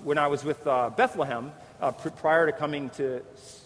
when 0.05 0.19
I 0.19 0.29
was 0.29 0.45
with 0.45 0.65
uh, 0.69 0.91
Bethlehem, 0.91 1.51
uh, 1.81 1.93
pr- 1.93 2.11
prior 2.11 2.47
to 2.47 2.53
coming 2.53 2.91
to 2.91 3.23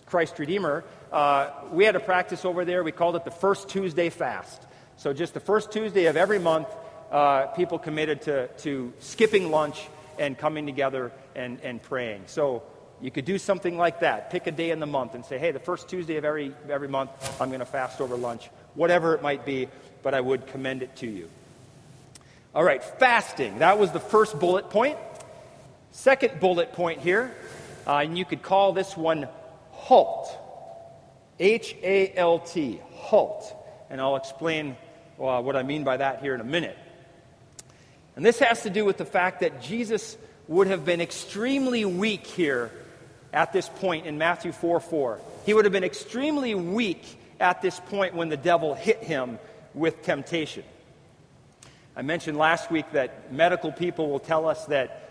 Christ 0.07 0.39
Redeemer, 0.39 0.85
uh, 1.13 1.51
we 1.73 1.85
had 1.85 1.97
a 1.97 2.01
practice 2.01 2.45
over 2.45 2.65
there. 2.65 2.83
We 2.83 2.93
called 2.93 3.17
it 3.17 3.25
the 3.25 3.31
First 3.31 3.69
Tuesday 3.69 4.11
Fast. 4.11 4.63
So, 4.97 5.13
just 5.13 5.35
the 5.35 5.41
first 5.41 5.73
Tuesday 5.73 6.07
of 6.07 6.17
every 6.17 6.39
month, 6.39 6.69
uh, 7.11 7.47
people 7.49 7.79
committed 7.79 8.23
to, 8.23 8.49
to 8.49 8.93
skipping 8.99 9.51
lunch 9.51 9.89
and 10.19 10.37
coming 10.37 10.67
together 10.67 11.13
and, 11.35 11.61
and 11.63 11.83
praying. 11.83 12.25
So, 12.27 12.63
you 13.01 13.11
could 13.11 13.25
do 13.25 13.39
something 13.39 13.79
like 13.79 14.01
that. 14.01 14.31
Pick 14.31 14.47
a 14.47 14.51
day 14.53 14.71
in 14.71 14.79
the 14.79 14.87
month 14.87 15.15
and 15.15 15.25
say, 15.25 15.39
hey, 15.39 15.53
the 15.53 15.59
first 15.59 15.89
Tuesday 15.89 16.17
of 16.17 16.25
every, 16.25 16.55
every 16.69 16.89
month, 16.89 17.11
I'm 17.41 17.49
going 17.49 17.61
to 17.61 17.67
fast 17.67 18.01
over 18.01 18.15
lunch. 18.15 18.51
Whatever 18.75 19.15
it 19.15 19.23
might 19.23 19.47
be, 19.47 19.69
but 20.03 20.13
I 20.13 20.21
would 20.21 20.47
commend 20.49 20.83
it 20.83 20.97
to 20.97 21.07
you. 21.07 21.31
All 22.55 22.65
right, 22.65 22.83
fasting. 22.83 23.61
That 23.61 23.79
was 23.79 23.93
the 23.93 24.01
first 24.01 24.39
bullet 24.39 24.71
point. 24.71 24.99
Second 25.93 26.41
bullet 26.41 26.73
point 26.73 27.01
here 27.01 27.35
uh, 27.87 27.97
and 27.99 28.17
you 28.17 28.25
could 28.25 28.43
call 28.43 28.73
this 28.73 28.97
one 28.97 29.29
HALT. 29.73 30.37
H 31.39 31.75
A 31.83 32.13
L 32.17 32.39
T, 32.39 32.81
HALT. 32.93 33.57
And 33.89 34.01
I'll 34.01 34.17
explain 34.17 34.77
uh, 35.19 35.41
what 35.43 35.57
I 35.57 35.63
mean 35.63 35.85
by 35.85 35.97
that 35.97 36.21
here 36.23 36.35
in 36.35 36.41
a 36.41 36.45
minute. 36.45 36.77
And 38.15 38.25
this 38.25 38.39
has 38.41 38.63
to 38.65 38.71
do 38.71 38.85
with 38.85 38.99
the 38.99 39.05
fact 39.05 39.41
that 39.41 39.63
Jesus 39.63 40.17
would 40.49 40.67
have 40.67 40.85
been 40.85 41.01
extremely 41.01 41.85
weak 41.85 42.27
here 42.27 42.71
at 43.33 43.53
this 43.53 43.69
point 43.69 44.07
in 44.07 44.19
Matthew 44.19 44.53
4 44.53 44.81
4. 44.81 45.21
He 45.47 45.55
would 45.55 45.65
have 45.65 45.73
been 45.73 45.85
extremely 45.85 46.55
weak 46.55 47.19
at 47.39 47.63
this 47.63 47.81
point 47.81 48.15
when 48.15 48.29
the 48.29 48.37
devil 48.37 48.75
hit 48.75 49.03
him 49.03 49.39
with 49.75 50.03
temptation. 50.03 50.65
I 51.97 52.03
mentioned 52.03 52.37
last 52.37 52.71
week 52.71 52.93
that 52.93 53.33
medical 53.33 53.73
people 53.73 54.11
will 54.11 54.21
tell 54.21 54.47
us 54.47 54.67
that 54.67 55.10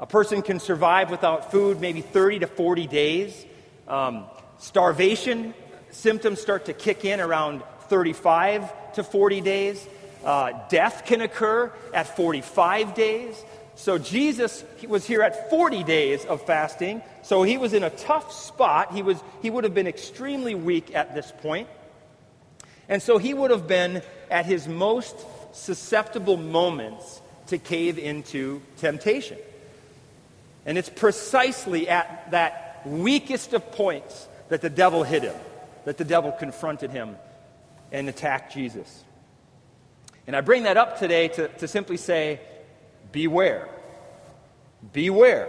a 0.00 0.06
person 0.06 0.40
can 0.40 0.58
survive 0.58 1.10
without 1.10 1.52
food 1.52 1.78
maybe 1.78 2.00
30 2.00 2.40
to 2.40 2.46
40 2.46 2.86
days. 2.86 3.46
Um, 3.86 4.24
starvation 4.58 5.52
symptoms 5.90 6.40
start 6.40 6.64
to 6.66 6.72
kick 6.72 7.04
in 7.04 7.20
around 7.20 7.62
35 7.88 8.94
to 8.94 9.04
40 9.04 9.40
days. 9.42 9.86
Uh, 10.24 10.52
death 10.70 11.04
can 11.04 11.20
occur 11.20 11.70
at 11.92 12.16
45 12.16 12.94
days. 12.94 13.44
So 13.74 13.98
Jesus 13.98 14.64
was 14.88 15.06
here 15.06 15.22
at 15.22 15.50
40 15.50 15.84
days 15.84 16.24
of 16.24 16.42
fasting. 16.46 17.02
So 17.22 17.42
he 17.42 17.58
was 17.58 17.74
in 17.74 17.82
a 17.82 17.90
tough 17.90 18.32
spot. 18.32 18.94
He, 18.94 19.02
was, 19.02 19.18
he 19.42 19.50
would 19.50 19.64
have 19.64 19.74
been 19.74 19.86
extremely 19.86 20.54
weak 20.54 20.94
at 20.94 21.14
this 21.14 21.30
point. 21.42 21.68
And 22.88 23.02
so 23.02 23.18
he 23.18 23.34
would 23.34 23.50
have 23.50 23.68
been 23.68 24.02
at 24.30 24.46
his 24.46 24.66
most 24.66 25.14
susceptible 25.52 26.38
moments 26.38 27.20
to 27.48 27.58
cave 27.58 27.98
into 27.98 28.62
temptation. 28.78 29.38
And 30.66 30.76
it's 30.76 30.90
precisely 30.90 31.88
at 31.88 32.30
that 32.32 32.82
weakest 32.84 33.52
of 33.52 33.72
points 33.72 34.28
that 34.48 34.60
the 34.60 34.70
devil 34.70 35.02
hit 35.02 35.22
him, 35.22 35.36
that 35.84 35.96
the 35.96 36.04
devil 36.04 36.32
confronted 36.32 36.90
him 36.90 37.16
and 37.92 38.08
attacked 38.08 38.52
Jesus. 38.52 39.04
And 40.26 40.36
I 40.36 40.42
bring 40.42 40.64
that 40.64 40.76
up 40.76 40.98
today 40.98 41.28
to, 41.28 41.48
to 41.48 41.68
simply 41.68 41.96
say, 41.96 42.40
beware. 43.12 43.68
Beware. 44.92 45.48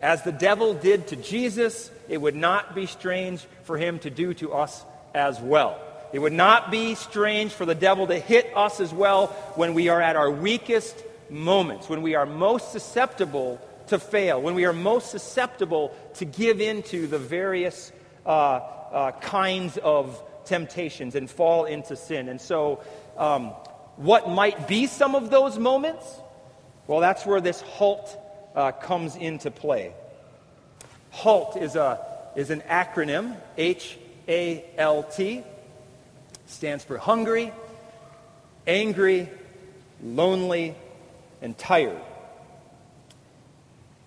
As 0.00 0.22
the 0.22 0.32
devil 0.32 0.74
did 0.74 1.08
to 1.08 1.16
Jesus, 1.16 1.90
it 2.08 2.20
would 2.20 2.34
not 2.34 2.74
be 2.74 2.86
strange 2.86 3.46
for 3.62 3.78
him 3.78 3.98
to 4.00 4.10
do 4.10 4.34
to 4.34 4.52
us 4.52 4.84
as 5.14 5.40
well. 5.40 5.80
It 6.12 6.18
would 6.18 6.32
not 6.32 6.70
be 6.70 6.94
strange 6.94 7.52
for 7.52 7.64
the 7.64 7.74
devil 7.74 8.06
to 8.08 8.18
hit 8.18 8.52
us 8.54 8.80
as 8.80 8.92
well 8.92 9.28
when 9.54 9.72
we 9.72 9.88
are 9.88 10.00
at 10.00 10.16
our 10.16 10.30
weakest 10.30 10.96
moments, 11.30 11.88
when 11.88 12.02
we 12.02 12.14
are 12.14 12.26
most 12.26 12.72
susceptible 12.72 13.60
to 13.92 13.98
fail, 13.98 14.40
when 14.40 14.54
we 14.54 14.64
are 14.64 14.72
most 14.72 15.10
susceptible 15.10 15.94
to 16.14 16.24
give 16.24 16.60
into 16.60 17.06
the 17.06 17.18
various 17.18 17.92
uh, 18.24 18.28
uh, 18.30 19.12
kinds 19.20 19.78
of 19.78 20.22
temptations 20.44 21.14
and 21.14 21.30
fall 21.30 21.66
into 21.66 21.94
sin. 21.94 22.28
And 22.28 22.40
so, 22.40 22.82
um, 23.16 23.52
what 23.96 24.30
might 24.30 24.66
be 24.66 24.86
some 24.86 25.14
of 25.14 25.28
those 25.30 25.58
moments? 25.58 26.04
Well, 26.86 27.00
that's 27.00 27.26
where 27.26 27.40
this 27.40 27.60
halt 27.60 28.18
uh, 28.54 28.72
comes 28.72 29.16
into 29.16 29.50
play. 29.50 29.92
HALT 31.10 31.56
is, 31.58 31.76
a, 31.76 32.00
is 32.34 32.50
an 32.50 32.62
acronym, 32.62 33.36
H 33.58 33.98
A 34.26 34.64
L 34.78 35.02
T, 35.02 35.42
stands 36.46 36.84
for 36.84 36.96
hungry, 36.96 37.52
angry, 38.66 39.28
lonely, 40.02 40.74
and 41.42 41.56
tired. 41.58 42.00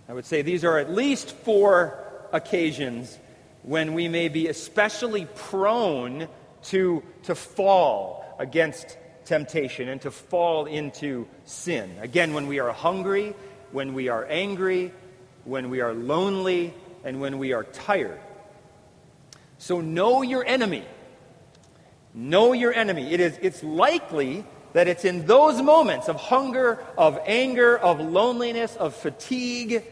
I 0.07 0.13
would 0.13 0.25
say 0.25 0.41
these 0.41 0.63
are 0.63 0.77
at 0.77 0.91
least 0.91 1.31
four 1.31 1.99
occasions 2.31 3.17
when 3.63 3.93
we 3.93 4.07
may 4.07 4.29
be 4.29 4.47
especially 4.47 5.25
prone 5.33 6.27
to, 6.65 7.03
to 7.23 7.33
fall 7.33 8.23
against 8.37 8.97
temptation 9.25 9.89
and 9.89 9.99
to 10.01 10.11
fall 10.11 10.65
into 10.65 11.27
sin. 11.45 11.91
Again, 12.01 12.35
when 12.35 12.45
we 12.45 12.59
are 12.59 12.71
hungry, 12.71 13.33
when 13.71 13.95
we 13.95 14.09
are 14.09 14.25
angry, 14.29 14.93
when 15.43 15.71
we 15.71 15.81
are 15.81 15.93
lonely, 15.93 16.73
and 17.03 17.19
when 17.19 17.39
we 17.39 17.53
are 17.53 17.63
tired. 17.63 18.19
So 19.57 19.81
know 19.81 20.21
your 20.21 20.45
enemy. 20.45 20.85
Know 22.13 22.53
your 22.53 22.73
enemy. 22.73 23.11
It 23.11 23.19
is, 23.19 23.39
it's 23.41 23.63
likely 23.63 24.45
that 24.73 24.87
it's 24.87 25.05
in 25.05 25.25
those 25.25 25.61
moments 25.61 26.09
of 26.09 26.17
hunger, 26.17 26.83
of 26.97 27.19
anger, 27.25 27.77
of 27.77 27.99
loneliness, 27.99 28.75
of 28.75 28.95
fatigue, 28.95 29.83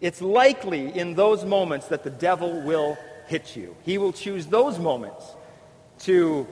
it's 0.00 0.22
likely 0.22 0.96
in 0.96 1.14
those 1.14 1.44
moments 1.44 1.88
that 1.88 2.04
the 2.04 2.10
devil 2.10 2.60
will 2.62 2.96
hit 3.26 3.56
you. 3.56 3.76
He 3.84 3.98
will 3.98 4.12
choose 4.12 4.46
those 4.46 4.78
moments 4.78 5.24
to 6.00 6.46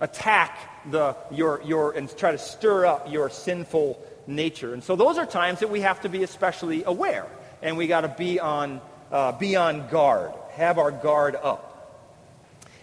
attack 0.00 0.90
the, 0.90 1.16
your, 1.30 1.62
your, 1.64 1.92
and 1.92 2.14
try 2.16 2.32
to 2.32 2.38
stir 2.38 2.86
up 2.86 3.10
your 3.10 3.30
sinful 3.30 4.02
nature. 4.26 4.72
And 4.72 4.82
so 4.82 4.96
those 4.96 5.18
are 5.18 5.26
times 5.26 5.60
that 5.60 5.70
we 5.70 5.80
have 5.80 6.00
to 6.02 6.08
be 6.08 6.22
especially 6.22 6.84
aware. 6.84 7.26
And 7.60 7.76
we 7.76 7.86
got 7.86 8.02
to 8.02 8.08
be 8.08 8.40
on, 8.40 8.80
uh, 9.10 9.32
be 9.32 9.56
on 9.56 9.88
guard, 9.88 10.32
have 10.52 10.78
our 10.78 10.90
guard 10.90 11.36
up. 11.36 11.68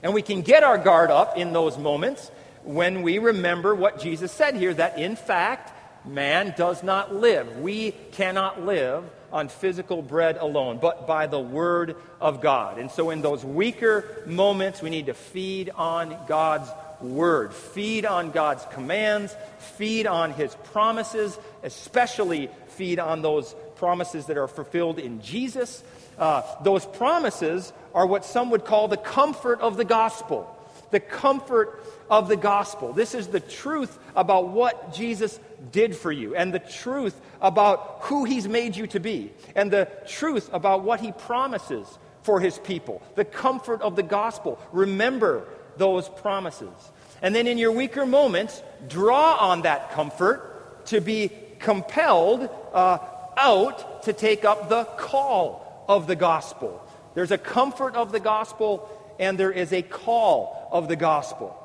And 0.01 0.13
we 0.13 0.21
can 0.21 0.41
get 0.41 0.63
our 0.63 0.77
guard 0.77 1.11
up 1.11 1.37
in 1.37 1.51
those 1.51 1.77
moments 1.77 2.31
when 2.63 3.01
we 3.01 3.19
remember 3.19 3.75
what 3.75 3.99
Jesus 3.99 4.31
said 4.31 4.55
here 4.55 4.73
that 4.73 4.97
in 4.97 5.15
fact, 5.15 5.73
man 6.05 6.53
does 6.57 6.83
not 6.83 7.13
live. 7.13 7.57
We 7.57 7.91
cannot 8.11 8.65
live 8.65 9.03
on 9.31 9.49
physical 9.49 10.01
bread 10.01 10.37
alone, 10.37 10.79
but 10.81 11.07
by 11.07 11.27
the 11.27 11.39
Word 11.39 11.95
of 12.19 12.41
God. 12.41 12.77
And 12.77 12.89
so, 12.91 13.09
in 13.09 13.21
those 13.21 13.43
weaker 13.43 14.23
moments, 14.25 14.81
we 14.81 14.89
need 14.89 15.07
to 15.07 15.13
feed 15.13 15.69
on 15.69 16.17
God's 16.27 16.69
Word, 17.01 17.53
feed 17.53 18.05
on 18.05 18.31
God's 18.31 18.65
commands, 18.71 19.35
feed 19.77 20.07
on 20.07 20.31
His 20.31 20.53
promises, 20.71 21.37
especially 21.63 22.49
feed 22.69 22.99
on 22.99 23.21
those 23.21 23.55
promises 23.75 24.25
that 24.25 24.37
are 24.37 24.47
fulfilled 24.47 24.99
in 24.99 25.21
Jesus. 25.21 25.83
Uh, 26.17 26.41
those 26.63 26.85
promises 26.85 27.71
are 27.93 28.05
what 28.05 28.25
some 28.25 28.51
would 28.51 28.65
call 28.65 28.87
the 28.87 28.97
comfort 28.97 29.61
of 29.61 29.77
the 29.77 29.85
gospel. 29.85 30.55
The 30.91 30.99
comfort 30.99 31.83
of 32.09 32.27
the 32.27 32.35
gospel. 32.35 32.93
This 32.93 33.13
is 33.13 33.27
the 33.27 33.39
truth 33.39 33.97
about 34.15 34.49
what 34.49 34.93
Jesus 34.93 35.39
did 35.71 35.95
for 35.95 36.11
you, 36.11 36.35
and 36.35 36.53
the 36.53 36.59
truth 36.59 37.19
about 37.41 37.99
who 38.01 38.25
he's 38.25 38.47
made 38.47 38.75
you 38.75 38.87
to 38.87 38.99
be, 38.99 39.31
and 39.55 39.69
the 39.69 39.87
truth 40.07 40.49
about 40.51 40.83
what 40.83 40.99
he 40.99 41.11
promises 41.11 41.85
for 42.23 42.39
his 42.39 42.57
people, 42.59 43.01
the 43.15 43.25
comfort 43.25 43.81
of 43.81 43.95
the 43.95 44.03
gospel. 44.03 44.59
Remember 44.71 45.47
those 45.77 46.09
promises. 46.09 46.91
And 47.21 47.35
then 47.35 47.47
in 47.47 47.57
your 47.57 47.71
weaker 47.71 48.05
moments, 48.05 48.61
draw 48.87 49.35
on 49.35 49.63
that 49.63 49.91
comfort 49.91 50.85
to 50.87 51.01
be 51.01 51.31
compelled 51.59 52.49
uh, 52.73 52.97
out 53.37 54.03
to 54.03 54.13
take 54.13 54.45
up 54.45 54.69
the 54.69 54.85
call 54.85 55.85
of 55.87 56.07
the 56.07 56.15
gospel. 56.15 56.81
There's 57.15 57.31
a 57.31 57.37
comfort 57.37 57.95
of 57.95 58.11
the 58.11 58.19
gospel, 58.19 58.89
and 59.19 59.37
there 59.37 59.51
is 59.51 59.73
a 59.73 59.81
call 59.81 60.58
of 60.71 60.87
the 60.87 60.95
gospel. 60.95 61.55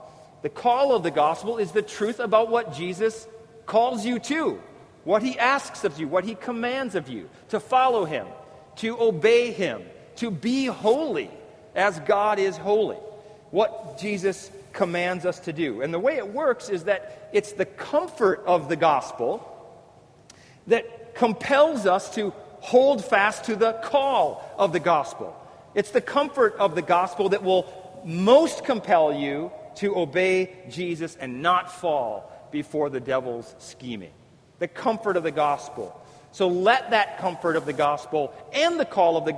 The 0.43 0.49
call 0.51 0.95
of 0.95 1.03
the 1.03 1.11
gospel 1.11 1.59
is 1.59 1.73
the 1.73 1.83
truth 1.83 2.21
about 2.21 2.51
what 2.51 2.75
Jesus 2.75 3.27
calls 3.67 4.05
you 4.05 4.19
to, 4.19 4.61
what 5.05 5.23
he 5.23 5.39
asks 5.39 5.85
of 5.85 5.99
you, 5.99 6.07
what 6.09 6.25
he 6.25 6.35
commands 6.35 6.95
of 6.95 7.09
you, 7.09 7.29
to 7.49 7.61
follow 7.61 8.05
him, 8.05 8.27
to 8.77 9.01
obey 9.01 9.53
him, 9.53 9.83
to 10.17 10.31
be 10.31 10.67
holy 10.67 11.31
as 11.75 11.99
God 12.01 12.39
is 12.39 12.57
holy. 12.57 12.97
What 13.51 13.99
Jesus 13.99 14.51
commands 14.73 15.25
us 15.25 15.39
to 15.41 15.53
do. 15.53 15.81
And 15.81 15.95
the 15.95 15.99
way 15.99 16.17
it 16.17 16.33
works 16.33 16.69
is 16.69 16.85
that 16.85 17.31
it's 17.33 17.53
the 17.53 17.65
comfort 17.65 18.43
of 18.47 18.69
the 18.69 18.77
gospel 18.77 19.51
that 20.67 21.15
compels 21.15 21.87
us 21.87 22.15
to 22.17 22.31
hold 22.61 23.05
fast 23.05 23.45
to 23.45 23.57
the 23.57 23.75
call 23.75 24.43
of 24.59 24.73
the 24.73 24.81
gospel. 24.81 25.37
It's 25.75 25.91
the 25.91 26.01
comfort 26.01 26.57
of 26.59 26.75
the 26.75 26.83
gospel 26.83 27.31
that 27.31 27.43
will 27.43 27.84
most 28.05 28.65
compel 28.65 29.13
you 29.13 29.51
to 29.77 29.97
obey 29.97 30.53
Jesus 30.71 31.17
and 31.21 31.43
not 31.43 31.73
fall 31.73 32.31
before 32.51 32.91
the 32.91 33.01
devil's 33.01 33.55
scheming. 33.59 34.13
The 34.59 34.69
comfort 34.69 35.17
of 35.17 35.23
the 35.23 35.33
gospel. 35.33 36.01
So 36.33 36.49
let 36.49 36.91
that 36.91 37.19
comfort 37.19 37.57
of 37.57 37.67
the 37.67 37.73
gospel 37.73 38.33
and 38.53 38.79
the 38.79 38.85
call 38.85 39.17
of 39.17 39.25
the 39.25 39.33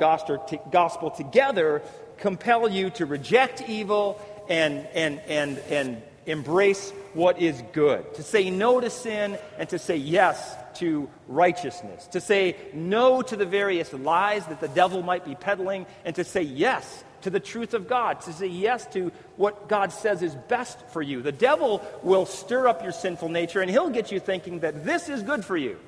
gospel 0.70 1.10
together 1.10 1.82
compel 2.18 2.68
you 2.68 2.90
to 2.90 3.06
reject 3.06 3.68
evil 3.68 4.20
and, 4.48 4.86
and, 4.94 5.20
and, 5.20 5.58
and 5.70 6.02
embrace 6.26 6.90
what 7.14 7.40
is 7.40 7.62
good, 7.72 8.14
to 8.14 8.22
say 8.22 8.50
no 8.50 8.80
to 8.80 8.90
sin 8.90 9.38
and 9.58 9.68
to 9.68 9.78
say 9.78 9.96
yes 9.96 10.56
to 10.74 11.08
righteousness, 11.28 12.06
to 12.08 12.20
say 12.20 12.56
no 12.74 13.22
to 13.22 13.36
the 13.36 13.46
various 13.46 13.92
lies 13.92 14.44
that 14.46 14.60
the 14.60 14.68
devil 14.68 15.02
might 15.02 15.24
be 15.24 15.34
peddling, 15.34 15.86
and 16.04 16.14
to 16.16 16.24
say 16.24 16.42
yes 16.42 17.04
to 17.22 17.30
the 17.30 17.40
truth 17.40 17.74
of 17.74 17.88
God, 17.88 18.20
to 18.22 18.32
say 18.32 18.46
yes 18.46 18.86
to 18.88 19.12
what 19.36 19.68
God 19.68 19.92
says 19.92 20.22
is 20.22 20.34
best 20.34 20.78
for 20.88 21.02
you. 21.02 21.22
The 21.22 21.32
devil 21.32 21.82
will 22.02 22.26
stir 22.26 22.68
up 22.68 22.82
your 22.82 22.92
sinful 22.92 23.28
nature 23.28 23.60
and 23.60 23.70
he'll 23.70 23.90
get 23.90 24.12
you 24.12 24.20
thinking 24.20 24.60
that 24.60 24.84
this 24.84 25.08
is 25.08 25.22
good 25.22 25.44
for 25.44 25.56
you, 25.56 25.78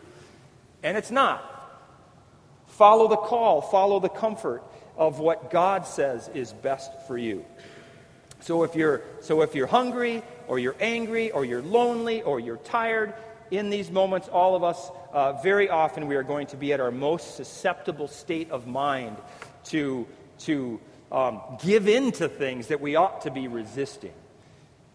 and 0.82 0.96
it's 0.96 1.10
not. 1.10 1.54
Follow 2.66 3.08
the 3.08 3.16
call, 3.16 3.60
follow 3.60 4.00
the 4.00 4.08
comfort 4.08 4.62
of 4.96 5.18
what 5.18 5.50
God 5.50 5.86
says 5.86 6.28
is 6.34 6.52
best 6.52 6.90
for 7.06 7.16
you. 7.18 7.44
So 8.40 8.62
if 8.62 8.76
you're 8.76 9.02
so 9.20 9.42
if 9.42 9.54
you're 9.54 9.66
hungry 9.66 10.22
or 10.46 10.58
you're 10.58 10.76
angry 10.80 11.30
or 11.32 11.44
you're 11.44 11.62
lonely 11.62 12.22
or 12.22 12.38
you're 12.38 12.56
tired, 12.58 13.14
in 13.50 13.70
these 13.70 13.90
moments, 13.90 14.28
all 14.28 14.54
of 14.54 14.62
us, 14.62 14.90
uh, 15.12 15.32
very 15.42 15.68
often, 15.68 16.06
we 16.06 16.16
are 16.16 16.22
going 16.22 16.46
to 16.48 16.56
be 16.56 16.72
at 16.72 16.80
our 16.80 16.90
most 16.90 17.36
susceptible 17.36 18.08
state 18.08 18.50
of 18.50 18.66
mind 18.66 19.16
to, 19.64 20.06
to 20.40 20.80
um, 21.10 21.40
give 21.62 21.88
in 21.88 22.12
to 22.12 22.28
things 22.28 22.68
that 22.68 22.80
we 22.80 22.96
ought 22.96 23.22
to 23.22 23.30
be 23.30 23.48
resisting. 23.48 24.12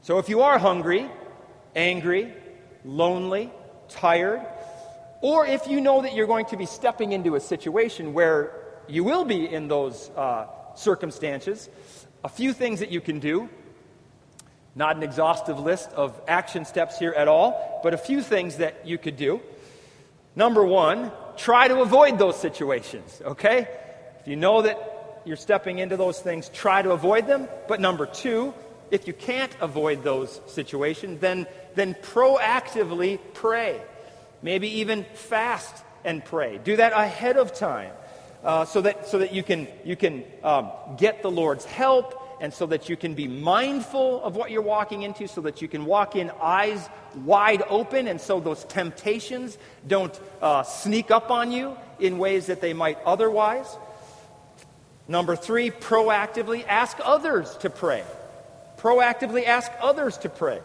So 0.02 0.20
if 0.20 0.30
you 0.30 0.42
are 0.42 0.58
hungry, 0.58 1.10
angry, 1.76 2.34
lonely, 2.86 3.52
tired, 3.90 4.42
or 5.22 5.46
if 5.46 5.68
you 5.68 5.80
know 5.80 6.02
that 6.02 6.14
you're 6.14 6.28
going 6.28 6.46
to 6.48 6.58
be 6.58 6.66
stepping 6.66 7.14
into 7.14 7.36
a 7.36 7.40
situation 7.40 8.14
where 8.14 8.52
you 8.88 9.04
will 9.04 9.24
be 9.26 9.48
in 9.48 9.68
those 9.68 10.10
uh, 10.10 10.48
circumstances, 10.76 11.70
a 12.24 12.30
few 12.30 12.54
things 12.54 12.80
that 12.80 12.92
you 12.92 13.02
can 13.02 13.20
do. 13.20 13.50
Not 14.76 14.96
an 14.96 15.04
exhaustive 15.04 15.60
list 15.60 15.92
of 15.92 16.20
action 16.28 16.66
steps 16.66 16.98
here 16.98 17.12
at 17.12 17.28
all, 17.28 17.80
but 17.84 17.94
a 17.94 17.98
few 17.98 18.22
things 18.22 18.58
that 18.58 18.88
you 18.88 18.98
could 18.98 19.18
do. 19.18 19.40
Number 20.36 20.66
one, 20.66 21.12
try 21.38 21.68
to 21.68 21.82
avoid 21.82 22.18
those 22.18 22.40
situations, 22.40 23.22
okay? 23.24 23.68
If 24.20 24.28
you 24.28 24.36
know 24.36 24.64
that 24.64 24.93
you're 25.26 25.38
stepping 25.38 25.80
into 25.80 25.98
those 25.98 26.20
things, 26.20 26.50
try 26.50 26.82
to 26.82 26.92
avoid 26.92 27.28
them. 27.28 27.48
But 27.68 27.80
number 27.80 28.06
two, 28.06 28.54
if 28.92 29.08
you 29.08 29.14
can't 29.14 29.56
avoid 29.62 30.04
those 30.04 30.42
situations, 30.48 31.20
then, 31.20 31.48
then 31.76 31.96
proactively 31.96 33.20
pray. 33.34 33.82
Maybe 34.42 34.80
even 34.80 35.06
fast 35.14 35.84
and 36.04 36.24
pray. 36.24 36.60
Do 36.64 36.76
that 36.76 36.94
ahead 36.94 37.38
of 37.38 37.54
time 37.54 37.92
uh, 38.44 38.66
so, 38.66 38.82
that, 38.82 39.08
so 39.08 39.20
that 39.20 39.34
you 39.34 39.42
can, 39.42 39.68
you 39.86 39.96
can 39.96 40.24
um, 40.44 40.72
get 40.98 41.22
the 41.22 41.32
Lord's 41.32 41.66
help 41.66 42.20
and 42.42 42.54
so 42.54 42.66
that 42.66 42.90
you 42.90 42.98
can 42.98 43.14
be 43.14 43.26
mindful 43.26 44.22
of 44.22 44.36
what 44.36 44.52
you're 44.52 44.62
walking 44.62 45.04
into, 45.04 45.30
so 45.30 45.40
that 45.40 45.62
you 45.62 45.70
can 45.70 45.86
walk 45.86 46.18
in 46.18 46.30
eyes 46.42 46.90
wide 47.24 47.64
open, 47.70 48.06
and 48.06 48.20
so 48.20 48.42
those 48.42 48.66
temptations 48.66 49.58
don't 49.88 50.20
uh, 50.42 50.62
sneak 50.64 51.10
up 51.10 51.32
on 51.32 51.54
you 51.54 51.78
in 52.00 52.18
ways 52.18 52.48
that 52.48 52.60
they 52.60 52.74
might 52.74 52.98
otherwise. 53.06 53.78
Number 55.08 55.36
three, 55.36 55.70
proactively 55.70 56.66
ask 56.68 56.98
others 57.04 57.56
to 57.58 57.70
pray. 57.70 58.04
Proactively 58.78 59.46
ask 59.46 59.72
others 59.80 60.18
to 60.20 60.30
pray. 60.30 60.60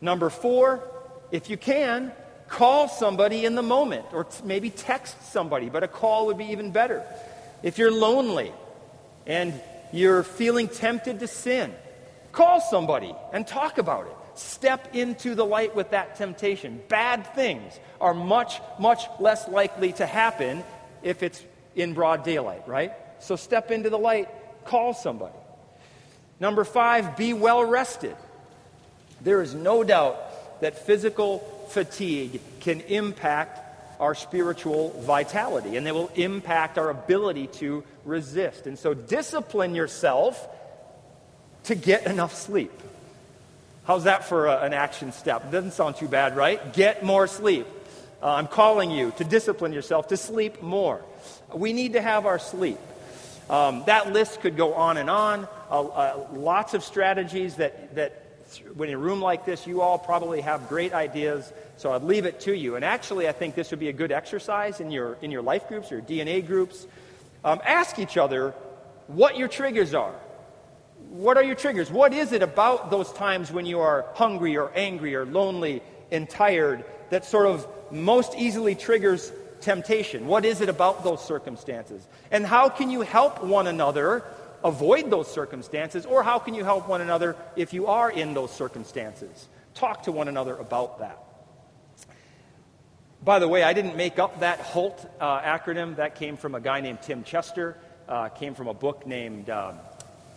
Number 0.00 0.30
four, 0.30 0.82
if 1.30 1.50
you 1.50 1.56
can, 1.56 2.12
Call 2.50 2.88
somebody 2.88 3.44
in 3.44 3.54
the 3.54 3.62
moment, 3.62 4.06
or 4.12 4.24
t- 4.24 4.42
maybe 4.44 4.70
text 4.70 5.32
somebody, 5.32 5.70
but 5.70 5.84
a 5.84 5.88
call 5.88 6.26
would 6.26 6.36
be 6.36 6.46
even 6.46 6.72
better. 6.72 7.04
If 7.62 7.78
you're 7.78 7.92
lonely 7.92 8.52
and 9.24 9.58
you're 9.92 10.24
feeling 10.24 10.66
tempted 10.66 11.20
to 11.20 11.28
sin, 11.28 11.72
call 12.32 12.60
somebody 12.60 13.14
and 13.32 13.46
talk 13.46 13.78
about 13.78 14.08
it. 14.08 14.16
Step 14.34 14.96
into 14.96 15.36
the 15.36 15.46
light 15.46 15.76
with 15.76 15.90
that 15.90 16.16
temptation. 16.16 16.82
Bad 16.88 17.24
things 17.36 17.78
are 18.00 18.14
much, 18.14 18.60
much 18.80 19.04
less 19.20 19.46
likely 19.46 19.92
to 19.92 20.04
happen 20.04 20.64
if 21.04 21.22
it's 21.22 21.40
in 21.76 21.94
broad 21.94 22.24
daylight, 22.24 22.66
right? 22.66 22.92
So 23.20 23.36
step 23.36 23.70
into 23.70 23.90
the 23.90 23.98
light, 23.98 24.28
call 24.64 24.94
somebody. 24.94 25.34
Number 26.40 26.64
five, 26.64 27.16
be 27.16 27.32
well 27.32 27.64
rested. 27.64 28.16
There 29.20 29.42
is 29.42 29.54
no 29.54 29.84
doubt 29.84 30.60
that 30.60 30.86
physical 30.86 31.38
fatigue 31.68 32.40
can 32.60 32.80
impact 32.80 33.60
our 34.00 34.14
spiritual 34.14 34.90
vitality 35.02 35.76
and 35.76 35.86
they 35.86 35.92
will 35.92 36.10
impact 36.14 36.78
our 36.78 36.88
ability 36.88 37.46
to 37.46 37.84
resist. 38.04 38.66
And 38.66 38.78
so 38.78 38.94
discipline 38.94 39.74
yourself 39.74 40.48
to 41.64 41.74
get 41.74 42.06
enough 42.06 42.34
sleep. 42.34 42.72
How's 43.84 44.04
that 44.04 44.24
for 44.24 44.46
a, 44.46 44.62
an 44.62 44.72
action 44.72 45.12
step? 45.12 45.50
Doesn't 45.50 45.72
sound 45.72 45.96
too 45.96 46.08
bad, 46.08 46.36
right? 46.36 46.72
Get 46.72 47.04
more 47.04 47.26
sleep. 47.26 47.66
Uh, 48.22 48.28
I'm 48.28 48.46
calling 48.46 48.90
you 48.90 49.12
to 49.18 49.24
discipline 49.24 49.72
yourself 49.72 50.08
to 50.08 50.16
sleep 50.16 50.62
more. 50.62 51.02
We 51.54 51.72
need 51.72 51.94
to 51.94 52.02
have 52.02 52.24
our 52.24 52.38
sleep. 52.38 52.78
Um, 53.48 53.82
that 53.86 54.12
list 54.12 54.40
could 54.40 54.56
go 54.56 54.74
on 54.74 54.96
and 54.96 55.08
on. 55.08 55.48
Uh, 55.70 55.82
uh, 55.82 56.26
lots 56.32 56.74
of 56.74 56.84
strategies 56.84 57.56
that, 57.56 57.94
that 57.94 58.26
when 58.74 58.88
in 58.88 58.94
a 58.94 58.98
room 58.98 59.20
like 59.20 59.44
this, 59.44 59.66
you 59.66 59.80
all 59.80 59.98
probably 59.98 60.40
have 60.40 60.68
great 60.68 60.92
ideas, 60.92 61.52
so 61.76 61.92
I'd 61.92 62.02
leave 62.02 62.26
it 62.26 62.40
to 62.40 62.54
you. 62.54 62.76
And 62.76 62.84
actually, 62.84 63.28
I 63.28 63.32
think 63.32 63.54
this 63.54 63.70
would 63.70 63.80
be 63.80 63.88
a 63.88 63.92
good 63.92 64.12
exercise 64.12 64.80
in 64.80 64.90
your, 64.90 65.16
in 65.22 65.30
your 65.30 65.42
life 65.42 65.68
groups, 65.68 65.90
your 65.90 66.00
DNA 66.00 66.44
groups. 66.44 66.86
Um, 67.44 67.60
ask 67.64 67.98
each 67.98 68.16
other 68.16 68.54
what 69.06 69.36
your 69.36 69.48
triggers 69.48 69.94
are. 69.94 70.14
What 71.08 71.36
are 71.36 71.42
your 71.42 71.54
triggers? 71.54 71.90
What 71.90 72.12
is 72.12 72.32
it 72.32 72.42
about 72.42 72.90
those 72.90 73.12
times 73.12 73.50
when 73.50 73.66
you 73.66 73.80
are 73.80 74.06
hungry 74.14 74.56
or 74.56 74.70
angry 74.74 75.14
or 75.14 75.24
lonely 75.24 75.82
and 76.12 76.28
tired 76.28 76.84
that 77.10 77.24
sort 77.24 77.46
of 77.46 77.66
most 77.90 78.34
easily 78.36 78.74
triggers 78.74 79.32
temptation? 79.60 80.26
What 80.26 80.44
is 80.44 80.60
it 80.60 80.68
about 80.68 81.04
those 81.04 81.24
circumstances? 81.24 82.06
And 82.30 82.46
how 82.46 82.68
can 82.68 82.90
you 82.90 83.02
help 83.02 83.42
one 83.42 83.66
another 83.66 84.24
avoid 84.62 85.10
those 85.10 85.30
circumstances, 85.32 86.04
or 86.06 86.22
how 86.22 86.38
can 86.38 86.54
you 86.54 86.64
help 86.64 86.88
one 86.88 87.00
another 87.00 87.36
if 87.56 87.72
you 87.72 87.86
are 87.86 88.10
in 88.10 88.34
those 88.34 88.50
circumstances? 88.50 89.48
Talk 89.74 90.02
to 90.04 90.12
one 90.12 90.28
another 90.28 90.56
about 90.56 90.98
that. 90.98 91.18
By 93.22 93.38
the 93.38 93.48
way, 93.48 93.62
I 93.62 93.72
didn't 93.72 93.96
make 93.96 94.18
up 94.18 94.40
that 94.40 94.60
HALT 94.60 95.10
uh, 95.20 95.40
acronym. 95.40 95.96
That 95.96 96.14
came 96.14 96.36
from 96.36 96.54
a 96.54 96.60
guy 96.60 96.80
named 96.80 97.02
Tim 97.02 97.22
Chester, 97.22 97.76
uh, 98.08 98.28
came 98.30 98.54
from 98.54 98.68
a 98.68 98.74
book 98.74 99.06
named 99.06 99.50
um, 99.50 99.78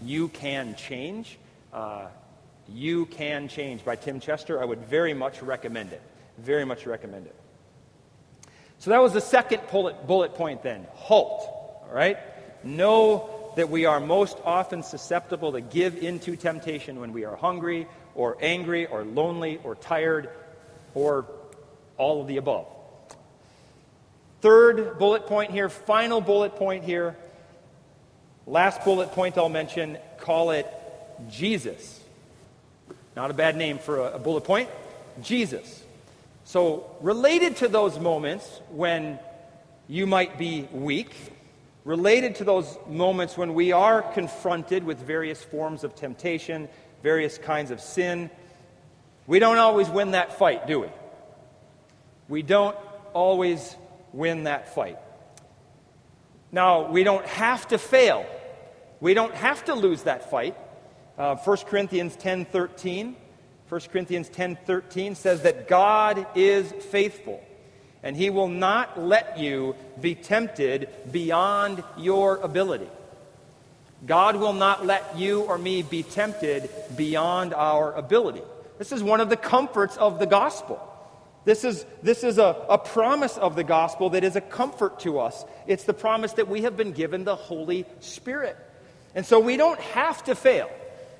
You 0.02 0.28
Can 0.28 0.76
Change. 0.76 1.38
Uh, 1.72 2.08
you 2.68 3.06
Can 3.06 3.48
Change 3.48 3.86
by 3.86 3.96
Tim 3.96 4.20
Chester. 4.20 4.62
I 4.62 4.66
would 4.66 4.80
very 4.80 5.14
much 5.14 5.42
recommend 5.42 5.94
it. 5.94 6.02
Very 6.38 6.66
much 6.66 6.86
recommend 6.86 7.26
it. 7.26 7.36
So 8.84 8.90
that 8.92 9.02
was 9.02 9.14
the 9.14 9.22
second 9.22 9.62
bullet, 9.72 10.06
bullet 10.06 10.34
point 10.34 10.62
then. 10.62 10.86
HALT. 10.96 11.48
All 11.88 11.90
right? 11.94 12.18
Know 12.66 13.54
that 13.56 13.70
we 13.70 13.86
are 13.86 14.02
most 14.02 14.38
often 14.44 14.84
susceptible 14.84 15.54
to 15.54 15.62
give 15.62 15.96
into 15.96 16.36
temptation 16.36 17.00
when 17.00 17.14
we 17.14 17.24
are 17.24 17.38
hungry 17.38 17.88
or 18.14 18.36
angry 18.42 18.86
or 18.86 19.06
lonely 19.06 19.62
or 19.64 19.76
tired 19.76 20.30
or 20.94 21.26
all 21.98 22.20
of 22.20 22.28
the 22.28 22.36
above. 22.36 22.68
Third 24.42 25.00
bullet 25.00 25.28
point 25.28 25.52
here, 25.52 25.70
final 25.70 26.20
bullet 26.20 26.58
point 26.58 26.84
here 26.84 27.16
Last 28.46 28.84
bullet 28.84 29.14
point 29.14 29.38
I'll 29.38 29.48
mention 29.48 29.98
call 30.18 30.52
it 30.52 30.68
Jesus. 31.30 32.02
Not 33.16 33.32
a 33.32 33.34
bad 33.34 33.56
name 33.56 33.78
for 33.78 34.00
a, 34.00 34.16
a 34.16 34.20
bullet 34.20 34.44
point. 34.44 34.70
Jesus. 35.22 35.83
So, 36.46 36.98
related 37.00 37.58
to 37.58 37.70
those 37.70 37.98
moments 38.00 38.62
when 38.70 39.18
you 39.88 40.06
might 40.06 40.38
be 40.38 40.68
weak, 40.74 41.16
related 41.86 42.36
to 42.36 42.44
those 42.44 42.78
moments 42.88 43.38
when 43.38 43.54
we 43.54 43.72
are 43.72 44.02
confronted 44.02 44.84
with 44.84 45.00
various 45.00 45.42
forms 45.42 45.86
of 45.86 45.96
temptation, 45.96 46.68
various 47.02 47.38
kinds 47.38 47.72
of 47.72 47.80
sin, 47.80 48.30
we 49.26 49.40
don't 49.40 49.58
always 49.58 49.90
win 49.90 50.12
that 50.12 50.38
fight, 50.38 50.68
do 50.68 50.82
we? 50.82 50.90
We 52.28 52.42
don't 52.42 52.76
always 53.14 53.76
win 54.12 54.44
that 54.44 54.76
fight. 54.76 54.98
Now, 56.52 56.90
we 56.90 57.06
don't 57.06 57.26
have 57.26 57.68
to 57.70 57.78
fail. 57.78 58.26
We 59.00 59.14
don't 59.14 59.34
have 59.34 59.64
to 59.66 59.76
lose 59.76 60.04
that 60.04 60.30
fight. 60.30 60.58
Uh, 61.18 61.36
1 61.36 61.58
Corinthians 61.68 62.18
10.13 62.18 63.16
1 63.70 63.82
Corinthians 63.92 64.30
10:13 64.30 65.16
says 65.16 65.42
that 65.42 65.68
God 65.68 66.26
is 66.36 66.72
faithful 66.72 67.42
and 68.04 68.18
he 68.18 68.30
will 68.30 68.50
not 68.50 69.00
let 69.00 69.40
you 69.40 69.76
be 70.00 70.14
tempted 70.14 70.90
beyond 71.12 71.84
your 71.98 72.38
ability. 72.38 72.90
God 74.06 74.36
will 74.36 74.54
not 74.54 74.86
let 74.86 75.18
you 75.18 75.42
or 75.44 75.58
me 75.58 75.82
be 75.82 76.04
tempted 76.04 76.70
beyond 76.98 77.54
our 77.54 77.94
ability. 77.94 78.42
This 78.78 78.92
is 78.92 79.02
one 79.02 79.22
of 79.22 79.30
the 79.30 79.38
comforts 79.38 79.96
of 79.96 80.20
the 80.20 80.26
gospel. 80.26 80.90
This 81.46 81.64
is, 81.64 81.86
this 82.02 82.24
is 82.24 82.38
a, 82.38 82.66
a 82.70 82.78
promise 82.78 83.38
of 83.38 83.56
the 83.56 83.64
gospel 83.64 84.12
that 84.12 84.24
is 84.24 84.36
a 84.36 84.42
comfort 84.42 85.00
to 85.02 85.20
us. 85.20 85.46
It's 85.68 85.84
the 85.86 85.94
promise 85.94 86.34
that 86.34 86.48
we 86.48 86.64
have 86.64 86.76
been 86.76 86.92
given 86.92 87.24
the 87.24 87.36
Holy 87.36 87.86
Spirit. 88.02 88.58
And 89.16 89.26
so 89.26 89.40
we 89.40 89.56
don't 89.56 89.80
have 89.80 90.24
to 90.26 90.36
fail. 90.36 90.70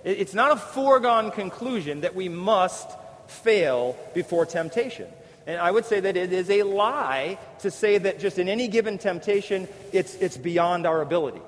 It's 0.04 0.34
not 0.34 0.52
a 0.52 0.58
foregone 0.58 1.32
conclusion 1.32 2.02
that 2.02 2.16
we 2.16 2.30
must 2.30 2.90
fail 3.28 3.98
before 4.14 4.46
temptation. 4.46 5.08
And 5.46 5.60
I 5.60 5.72
would 5.72 5.86
say 5.86 6.00
that 6.00 6.16
it 6.16 6.32
is 6.32 6.50
a 6.50 6.64
lie 6.64 7.38
to 7.60 7.72
say 7.72 7.98
that 7.98 8.20
just 8.20 8.40
in 8.40 8.48
any 8.48 8.68
given 8.68 8.98
temptation, 8.98 9.68
it's, 9.92 10.16
it's 10.16 10.38
beyond 10.38 10.86
our 10.86 11.02
ability. 11.02 11.42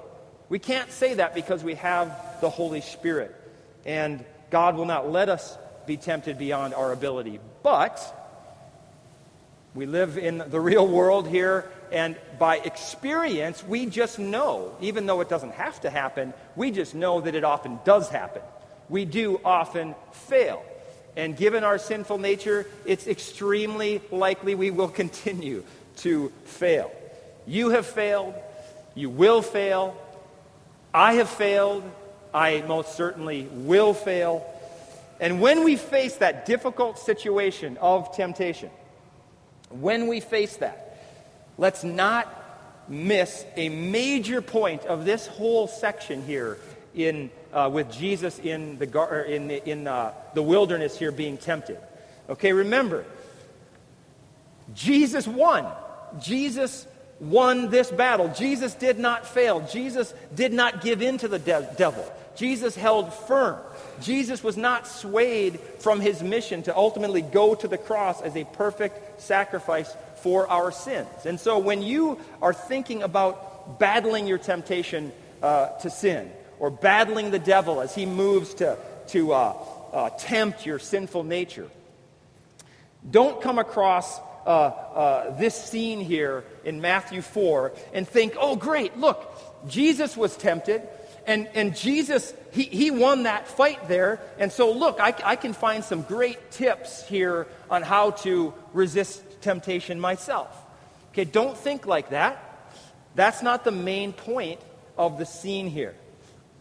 We 0.50 0.60
can't 0.60 0.92
say 0.92 1.16
that 1.16 1.34
because 1.34 1.64
we 1.64 1.76
have 1.76 2.40
the 2.42 2.50
Holy 2.50 2.82
Spirit. 2.82 3.34
And 3.86 4.24
God 4.50 4.76
will 4.76 4.86
not 4.86 5.12
let 5.12 5.30
us 5.30 5.58
be 5.86 5.98
tempted 5.98 6.38
beyond 6.38 6.74
our 6.74 6.92
ability. 6.92 7.40
But 7.64 8.00
we 9.74 9.86
live 9.86 10.18
in 10.18 10.38
the 10.38 10.60
real 10.60 10.88
world 10.88 11.28
here, 11.28 11.70
and 11.96 12.18
by 12.38 12.58
experience, 12.58 13.64
we 13.64 13.86
just 13.86 14.20
know, 14.20 14.76
even 14.82 15.06
though 15.06 15.22
it 15.22 15.30
doesn't 15.30 15.54
have 15.54 15.80
to 15.80 15.90
happen, 15.90 16.34
we 16.58 16.70
just 16.70 16.94
know 16.94 17.22
that 17.22 17.36
it 17.36 17.46
often 17.46 17.80
does 17.86 18.10
happen. 18.10 18.42
We 18.90 19.06
do 19.06 19.40
often 19.46 19.96
fail. 20.12 20.62
And 21.16 21.38
given 21.38 21.64
our 21.64 21.78
sinful 21.78 22.18
nature, 22.18 22.68
it's 22.86 23.08
extremely 23.08 24.02
likely 24.12 24.56
we 24.56 24.72
will 24.72 24.90
continue 24.90 25.64
to 26.00 26.34
fail. 26.44 26.92
You 27.48 27.70
have 27.70 27.86
failed. 27.86 28.34
You 28.94 29.10
will 29.10 29.42
fail. 29.42 29.96
I 30.94 31.14
have 31.14 31.30
failed. 31.30 31.90
I 32.34 32.62
most 32.68 32.96
certainly 32.98 33.44
will 33.50 33.94
fail. 33.94 34.46
And 35.22 35.40
when 35.40 35.64
we 35.64 35.78
face 35.78 36.18
that 36.18 36.46
difficult 36.46 37.00
situation 37.00 37.78
of 37.78 38.14
temptation, 38.14 38.70
when 39.70 40.08
we 40.08 40.20
face 40.20 40.58
that, 40.58 40.85
let's 41.58 41.84
not 41.84 42.44
miss 42.88 43.46
a 43.56 43.70
major 43.70 44.42
point 44.42 44.84
of 44.86 45.06
this 45.06 45.28
whole 45.28 45.68
section 45.68 46.24
here 46.24 46.58
in, 46.94 47.30
uh, 47.54 47.70
with 47.72 47.92
Jesus 47.92 48.40
in, 48.40 48.78
the, 48.78 48.86
gar- 48.86 49.22
in, 49.22 49.48
the, 49.48 49.70
in 49.70 49.88
uh, 49.88 50.14
the 50.34 50.44
wilderness 50.44 50.98
here 50.98 51.12
being 51.12 51.38
tempted. 51.38 51.80
Okay, 52.30 52.54
remember, 52.54 53.06
Jesus 54.74 55.28
won. 55.28 55.66
Jesus 56.20 56.88
won 57.20 57.70
this 57.70 57.92
battle. 57.92 58.30
Jesus 58.30 58.74
did 58.74 59.00
not 59.00 59.28
fail. 59.28 59.62
Jesus 59.72 60.14
did 60.34 60.54
not 60.54 60.82
give 60.82 61.02
in 61.02 61.18
to 61.20 61.28
the 61.28 61.40
de- 61.40 61.70
devil. 61.78 62.12
Jesus 62.36 62.76
held 62.76 63.14
firm. 63.14 63.58
Jesus 64.02 64.44
was 64.44 64.58
not 64.58 64.88
swayed 64.88 65.60
from 65.80 66.02
his 66.02 66.22
mission 66.22 66.64
to 66.64 66.76
ultimately 66.76 67.22
go 67.22 67.56
to 67.56 67.68
the 67.68 67.78
cross 67.78 68.22
as 68.22 68.36
a 68.36 68.44
perfect 68.44 69.22
sacrifice 69.22 69.96
for 70.26 70.50
our 70.50 70.72
sins. 70.72 71.08
And 71.26 71.40
so 71.40 71.60
when 71.60 71.84
you 71.84 72.18
are 72.42 72.52
thinking 72.52 73.04
about 73.04 73.78
battling 73.78 74.26
your 74.26 74.40
temptation 74.40 75.12
uh, 75.44 75.68
to 75.82 75.92
sin 75.92 76.32
or 76.58 76.72
battling 76.72 77.30
the 77.30 77.38
devil 77.38 77.80
as 77.80 77.94
he 77.94 78.08
moves 78.08 78.56
to, 78.56 78.76
to 79.10 79.34
uh, 79.34 79.56
uh, 79.94 80.10
tempt 80.18 80.66
your 80.66 80.80
sinful 80.80 81.26
nature, 81.26 81.70
don't 83.08 83.40
come 83.40 83.60
across 83.60 84.20
uh, 84.48 84.50
uh, 84.50 85.38
this 85.38 85.54
scene 85.54 86.02
here 86.02 86.44
in 86.64 86.82
Matthew 86.82 87.22
4 87.22 87.74
and 87.94 88.10
think, 88.10 88.34
oh, 88.40 88.56
great, 88.56 88.98
look, 88.98 89.32
Jesus 89.70 90.18
was 90.18 90.36
tempted. 90.36 90.82
And, 91.28 91.48
and 91.54 91.76
Jesus, 91.76 92.34
he, 92.52 92.64
he 92.64 92.90
won 92.90 93.24
that 93.24 93.48
fight 93.48 93.88
there. 93.88 94.20
And 94.40 94.52
so, 94.52 94.72
look, 94.72 95.00
I, 95.00 95.14
I 95.24 95.36
can 95.36 95.54
find 95.54 95.84
some 95.84 96.02
great 96.02 96.50
tips 96.50 97.08
here 97.08 97.46
on 97.70 97.84
how 97.84 98.12
to 98.12 98.56
resist 98.74 99.22
temptation 99.46 100.00
myself. 100.00 100.50
Okay, 101.14 101.24
don't 101.24 101.56
think 101.56 101.86
like 101.86 102.10
that. 102.10 102.42
That's 103.14 103.42
not 103.42 103.64
the 103.64 103.72
main 103.72 104.12
point 104.12 104.60
of 104.98 105.18
the 105.18 105.26
scene 105.26 105.68
here. 105.68 105.96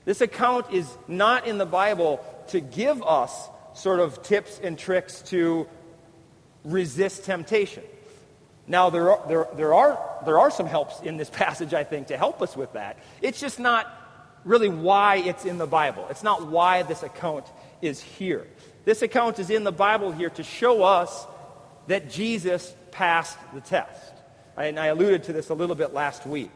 This 0.05 0.21
account 0.21 0.73
is 0.73 0.87
not 1.09 1.47
in 1.47 1.59
the 1.59 1.67
Bible 1.67 2.23
to 2.49 2.61
give 2.61 3.03
us 3.03 3.49
sort 3.73 4.01
of 4.01 4.23
tips 4.23 4.61
and 4.63 4.79
tricks 4.79 5.23
to 5.23 5.67
resist 6.63 7.25
temptation. 7.25 7.83
Now, 8.67 8.91
there 8.91 9.11
are, 9.11 9.29
there, 9.29 9.49
there, 9.57 9.75
are, 9.75 9.99
there 10.27 10.39
are 10.39 10.51
some 10.51 10.67
helps 10.67 11.01
in 11.01 11.17
this 11.17 11.31
passage, 11.43 11.73
I 11.73 11.85
think, 11.85 12.09
to 12.09 12.17
help 12.17 12.43
us 12.43 12.55
with 12.55 12.75
that. 12.75 12.99
It's 13.23 13.41
just 13.41 13.59
not 13.59 13.91
really 14.45 14.69
why 14.69 15.17
it's 15.17 15.47
in 15.47 15.57
the 15.57 15.67
Bible. 15.67 16.07
It's 16.11 16.23
not 16.23 16.49
why 16.49 16.83
this 16.83 17.03
account 17.03 17.47
is 17.81 18.03
here. 18.03 18.47
This 18.85 19.01
account 19.01 19.39
is 19.39 19.49
in 19.49 19.65
the 19.65 19.73
Bible 19.73 20.13
here 20.13 20.29
to 20.31 20.43
show 20.43 20.83
us 20.83 21.27
that 21.87 22.11
Jesus 22.11 22.75
passed 22.91 23.39
the 23.53 23.61
test. 23.61 24.13
And 24.57 24.79
I 24.79 24.87
alluded 24.87 25.25
to 25.25 25.33
this 25.33 25.49
a 25.49 25.55
little 25.55 25.75
bit 25.75 25.93
last 25.93 26.27
week. 26.27 26.51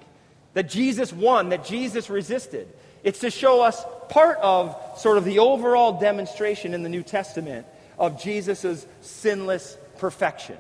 That 0.55 0.69
Jesus 0.69 1.13
won, 1.13 1.51
that 1.51 1.65
Jesus 1.65 2.09
resisted. 2.09 2.69
It's 3.05 3.21
to 3.21 3.31
show 3.31 3.63
us 3.63 3.85
part 4.09 4.39
of 4.39 4.77
sort 4.97 5.19
of 5.19 5.25
the 5.25 5.39
overall 5.41 6.01
demonstration 6.01 6.75
in 6.75 6.83
the 6.83 6.89
New 6.89 7.03
Testament 7.03 7.67
of 7.99 8.23
Jesus' 8.23 8.87
sinless 9.01 9.77
perfection. 9.99 10.57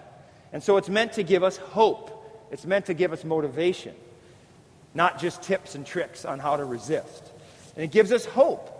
And 0.52 0.62
so 0.62 0.76
it's 0.76 0.88
meant 0.88 1.14
to 1.14 1.22
give 1.22 1.42
us 1.42 1.56
hope. 1.56 2.14
It's 2.50 2.64
meant 2.64 2.86
to 2.86 2.94
give 2.94 3.12
us 3.12 3.24
motivation 3.24 3.94
not 4.94 5.20
just 5.20 5.42
tips 5.42 5.74
and 5.74 5.86
tricks 5.86 6.24
on 6.24 6.38
how 6.38 6.56
to 6.56 6.64
resist. 6.64 7.30
And 7.76 7.84
it 7.84 7.90
gives 7.90 8.12
us 8.12 8.24
hope. 8.24 8.74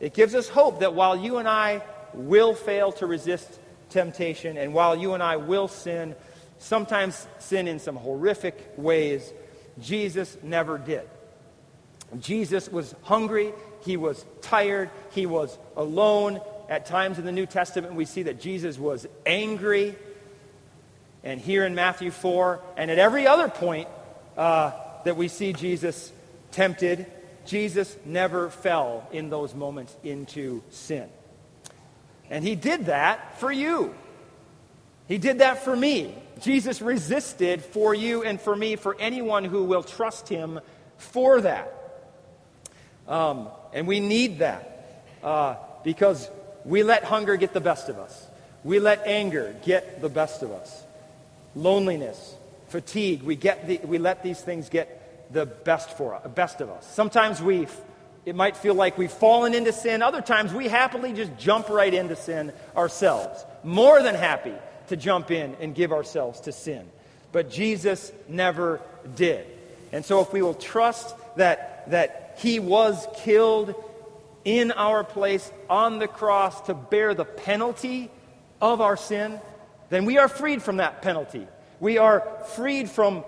It 0.00 0.14
gives 0.14 0.34
us 0.34 0.48
hope 0.48 0.80
that 0.80 0.94
while 0.94 1.16
you 1.16 1.38
and 1.38 1.48
I 1.48 1.82
will 2.12 2.54
fail 2.54 2.92
to 2.92 3.06
resist 3.06 3.58
temptation, 3.90 4.56
and 4.56 4.74
while 4.74 4.96
you 4.96 5.14
and 5.14 5.22
I 5.22 5.36
will 5.36 5.68
sin, 5.68 6.14
sometimes 6.58 7.26
sin 7.38 7.68
in 7.68 7.78
some 7.78 7.96
horrific 7.96 8.72
ways, 8.76 9.32
Jesus 9.80 10.36
never 10.42 10.78
did. 10.78 11.08
Jesus 12.20 12.68
was 12.68 12.94
hungry, 13.02 13.52
he 13.84 13.96
was 13.96 14.24
tired, 14.40 14.90
he 15.10 15.26
was 15.26 15.56
alone. 15.76 16.40
At 16.68 16.86
times 16.86 17.18
in 17.18 17.26
the 17.26 17.32
New 17.32 17.46
Testament, 17.46 17.94
we 17.94 18.04
see 18.04 18.22
that 18.24 18.40
Jesus 18.40 18.78
was 18.78 19.06
angry. 19.26 19.96
And 21.22 21.40
here 21.40 21.64
in 21.64 21.74
Matthew 21.74 22.10
4, 22.10 22.60
and 22.76 22.90
at 22.90 22.98
every 22.98 23.26
other 23.26 23.48
point, 23.48 23.88
uh, 24.36 24.72
that 25.04 25.16
we 25.16 25.28
see 25.28 25.52
Jesus 25.52 26.12
tempted, 26.52 27.06
Jesus 27.46 27.96
never 28.04 28.48
fell 28.50 29.06
in 29.12 29.30
those 29.30 29.54
moments 29.54 29.94
into 30.02 30.62
sin. 30.70 31.08
And 32.30 32.44
he 32.44 32.54
did 32.54 32.86
that 32.86 33.38
for 33.40 33.52
you. 33.52 33.94
He 35.08 35.18
did 35.18 35.38
that 35.38 35.64
for 35.64 35.76
me. 35.76 36.14
Jesus 36.40 36.82
resisted 36.82 37.62
for 37.62 37.94
you 37.94 38.22
and 38.22 38.40
for 38.40 38.56
me, 38.56 38.76
for 38.76 38.96
anyone 38.98 39.44
who 39.44 39.64
will 39.64 39.82
trust 39.82 40.28
him 40.28 40.60
for 40.96 41.40
that. 41.40 41.72
Um, 43.06 43.48
and 43.72 43.86
we 43.86 44.00
need 44.00 44.38
that 44.38 45.04
uh, 45.22 45.56
because 45.84 46.28
we 46.64 46.82
let 46.82 47.04
hunger 47.04 47.36
get 47.36 47.52
the 47.52 47.60
best 47.60 47.88
of 47.88 47.98
us. 47.98 48.26
We 48.62 48.78
let 48.78 49.06
anger 49.06 49.54
get 49.64 50.00
the 50.00 50.08
best 50.08 50.42
of 50.42 50.50
us. 50.52 50.82
Loneliness, 51.54 52.34
fatigue. 52.68 53.22
We, 53.22 53.36
get 53.36 53.66
the, 53.66 53.80
we 53.84 53.98
let 53.98 54.22
these 54.22 54.40
things 54.40 54.68
get 54.68 55.32
the 55.32 55.46
best 55.46 55.96
for 55.96 56.14
us, 56.14 56.26
best 56.34 56.60
of 56.60 56.70
us. 56.70 56.86
Sometimes 56.94 57.42
we, 57.42 57.66
it 58.26 58.34
might 58.34 58.56
feel 58.56 58.74
like 58.74 58.96
we've 58.96 59.12
fallen 59.12 59.54
into 59.54 59.72
sin. 59.72 60.02
Other 60.02 60.22
times 60.22 60.52
we 60.52 60.68
happily 60.68 61.12
just 61.12 61.36
jump 61.36 61.68
right 61.68 61.92
into 61.92 62.16
sin 62.16 62.52
ourselves. 62.76 63.44
More 63.62 64.02
than 64.02 64.14
happy 64.14 64.54
to 64.88 64.96
jump 64.96 65.30
in 65.30 65.56
and 65.60 65.74
give 65.74 65.92
ourselves 65.92 66.40
to 66.40 66.52
sin. 66.52 66.88
But 67.32 67.50
Jesus 67.50 68.12
never 68.28 68.80
did. 69.14 69.46
And 69.92 70.04
so 70.04 70.20
if 70.20 70.32
we 70.32 70.42
will 70.42 70.54
trust 70.54 71.14
that, 71.36 71.90
that 71.90 72.38
he 72.38 72.60
was 72.60 73.06
killed 73.16 73.74
in 74.44 74.72
our 74.72 75.04
place 75.04 75.50
on 75.68 75.98
the 75.98 76.08
cross 76.08 76.60
to 76.62 76.74
bear 76.74 77.14
the 77.14 77.24
penalty 77.24 78.10
of 78.60 78.80
our 78.80 78.96
sin, 78.96 79.40
then 79.90 80.04
we 80.04 80.18
are 80.18 80.28
freed 80.28 80.62
from 80.62 80.78
that 80.78 81.02
penalty. 81.02 81.46
We 81.80 81.98
are 81.98 82.26
freed 82.54 82.88
from 82.88 83.24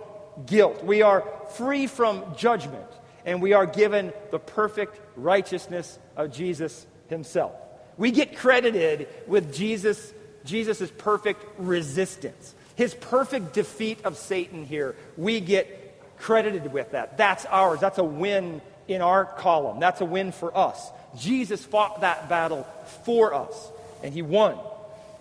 guilt. 0.46 0.84
We 0.84 1.02
are 1.02 1.24
free 1.54 1.86
from 1.86 2.34
judgment. 2.36 2.86
And 3.26 3.42
we 3.42 3.52
are 3.52 3.66
given 3.66 4.12
the 4.30 4.38
perfect 4.38 4.98
righteousness 5.16 5.98
of 6.16 6.32
Jesus 6.32 6.86
himself. 7.08 7.52
We 7.98 8.10
get 8.10 8.36
credited 8.36 9.08
with 9.26 9.54
Jesus 9.54 10.14
Jesus' 10.46 10.90
perfect 10.96 11.44
resistance. 11.58 12.54
His 12.76 12.94
perfect 12.94 13.52
defeat 13.52 14.04
of 14.04 14.16
Satan 14.16 14.64
here. 14.64 14.96
We 15.16 15.40
get 15.40 16.18
credited 16.18 16.72
with 16.72 16.92
that. 16.92 17.18
That's 17.18 17.44
ours. 17.46 17.80
That's 17.80 17.98
a 17.98 18.04
win 18.04 18.62
in 18.88 19.02
our 19.02 19.24
column. 19.24 19.80
That's 19.80 20.00
a 20.00 20.04
win 20.04 20.32
for 20.32 20.56
us. 20.56 20.90
Jesus 21.18 21.64
fought 21.64 22.02
that 22.02 22.28
battle 22.28 22.66
for 23.04 23.34
us, 23.34 23.70
and 24.02 24.14
he 24.14 24.22
won. 24.22 24.56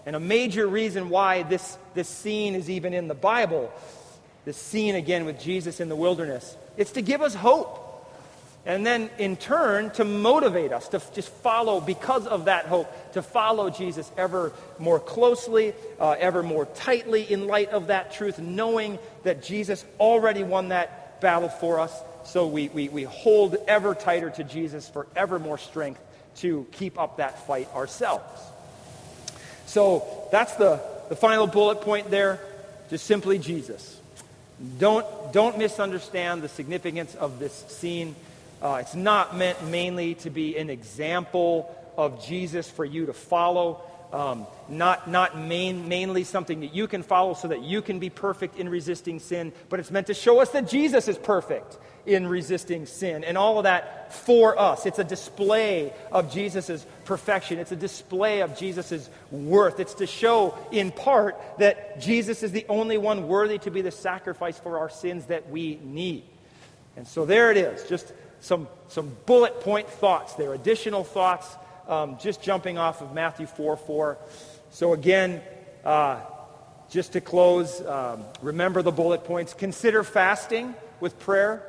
And 0.06 0.16
a 0.16 0.20
major 0.20 0.68
reason 0.68 1.10
why 1.10 1.44
this, 1.44 1.78
this 1.94 2.08
scene 2.08 2.54
is 2.54 2.70
even 2.70 2.94
in 2.94 3.08
the 3.08 3.16
Bible, 3.16 3.74
this 4.44 4.58
scene 4.58 4.96
again 4.96 5.26
with 5.26 5.40
Jesus 5.40 5.80
in 5.80 5.90
the 5.90 5.96
wilderness, 5.96 6.56
it's 6.78 6.92
to 6.92 7.02
give 7.02 7.22
us 7.22 7.34
hope. 7.34 7.82
And 8.66 8.84
then 8.84 9.12
in 9.20 9.38
turn, 9.38 9.92
to 9.92 10.04
motivate 10.04 10.72
us 10.72 10.88
to 10.90 11.02
just 11.14 11.30
follow, 11.30 11.80
because 11.80 12.26
of 12.26 12.46
that 12.46 12.66
hope, 12.66 13.14
to 13.14 13.22
follow 13.22 13.70
Jesus 13.70 14.12
ever 14.18 14.54
more 14.80 15.00
closely, 15.00 15.74
uh, 16.00 16.16
ever 16.18 16.42
more 16.42 16.66
tightly 16.66 17.32
in 17.32 17.46
light 17.46 17.70
of 17.70 17.88
that 17.88 18.14
truth, 18.14 18.40
knowing 18.40 18.98
that 19.24 19.44
Jesus 19.44 19.86
already 20.00 20.42
won 20.44 20.70
that 20.70 21.22
battle 21.22 21.50
for 21.50 21.80
us. 21.80 21.94
So 22.24 22.48
we, 22.48 22.70
we, 22.70 22.90
we 22.90 23.04
hold 23.04 23.56
ever 23.68 23.94
tighter 23.94 24.32
to 24.32 24.44
Jesus 24.44 24.90
for 24.90 25.06
ever 25.16 25.38
more 25.38 25.60
strength 25.60 26.02
to 26.38 26.66
keep 26.72 27.00
up 27.00 27.18
that 27.18 27.46
fight 27.46 27.72
ourselves. 27.76 28.42
So 29.68 30.28
that's 30.32 30.56
the, 30.56 30.82
the 31.10 31.16
final 31.16 31.46
bullet 31.46 31.82
point 31.82 32.10
there. 32.10 32.40
Just 32.90 33.06
simply 33.06 33.38
Jesus. 33.38 34.00
Don't, 34.80 35.06
don't 35.34 35.58
misunderstand 35.58 36.42
the 36.42 36.50
significance 36.50 37.14
of 37.14 37.40
this 37.40 37.54
scene. 37.54 38.16
Uh, 38.62 38.78
it's 38.82 38.96
not 38.96 39.36
meant 39.36 39.64
mainly 39.68 40.16
to 40.16 40.30
be 40.30 40.58
an 40.58 40.70
example 40.70 41.76
of 41.98 42.26
Jesus 42.26 42.70
for 42.70 42.86
you 42.86 43.06
to 43.06 43.14
follow, 43.14 43.82
um, 44.12 44.48
not, 44.70 45.10
not 45.10 45.38
main, 45.38 45.88
mainly 45.88 46.24
something 46.24 46.62
that 46.62 46.74
you 46.74 46.88
can 46.88 47.04
follow 47.04 47.34
so 47.34 47.50
that 47.50 47.64
you 47.64 47.82
can 47.82 48.00
be 48.00 48.10
perfect 48.10 48.58
in 48.58 48.70
resisting 48.70 49.20
sin, 49.20 49.52
but 49.70 49.80
it's 49.80 49.92
meant 49.92 50.08
to 50.08 50.14
show 50.14 50.40
us 50.40 50.50
that 50.52 50.68
Jesus 50.68 51.08
is 51.08 51.18
perfect 51.18 51.78
in 52.06 52.28
resisting 52.28 52.86
sin. 52.86 53.24
And 53.24 53.38
all 53.38 53.58
of 53.58 53.64
that 53.64 54.14
for 54.14 54.58
us. 54.60 54.86
It's 54.86 55.00
a 55.00 55.04
display 55.04 55.92
of 56.12 56.32
Jesus' 56.32 56.86
perfection. 57.06 57.60
It's 57.60 57.72
a 57.72 57.76
display 57.76 58.42
of 58.42 58.58
Jesus' 58.58 59.10
worth. 59.32 59.80
It's 59.80 59.96
to 59.96 60.08
show, 60.08 60.58
in 60.72 60.92
part, 60.92 61.36
that 61.58 62.00
Jesus 62.00 62.44
is 62.44 62.52
the 62.52 62.66
only 62.70 62.98
one 62.98 63.28
worthy 63.28 63.58
to 63.60 63.72
be 63.72 63.82
the 63.82 63.92
sacrifice 63.92 64.58
for 64.60 64.80
our 64.80 64.90
sins 64.90 65.26
that 65.26 65.50
we 65.50 65.80
need. 65.84 66.24
And 66.96 67.08
so 67.08 67.26
there 67.26 67.52
it 67.52 67.58
is. 67.58 67.88
Just 67.90 68.14
some, 68.46 68.68
some 68.90 69.12
bullet 69.26 69.60
point 69.62 69.90
thoughts 69.90 70.36
there, 70.36 70.54
additional 70.54 71.04
thoughts, 71.04 71.48
um, 71.88 72.18
just 72.22 72.44
jumping 72.44 72.78
off 72.78 73.02
of 73.02 73.14
Matthew 73.14 73.48
4 73.48 73.76
4. 73.76 74.18
So 74.70 74.94
again, 74.94 75.42
uh, 75.84 76.20
just 76.90 77.14
to 77.14 77.22
close, 77.22 77.82
um, 77.82 78.24
remember 78.44 78.84
the 78.84 78.92
bullet 78.92 79.24
points. 79.24 79.56
Consider 79.56 80.04
fasting 80.04 80.76
with 81.00 81.18
prayer. 81.20 81.64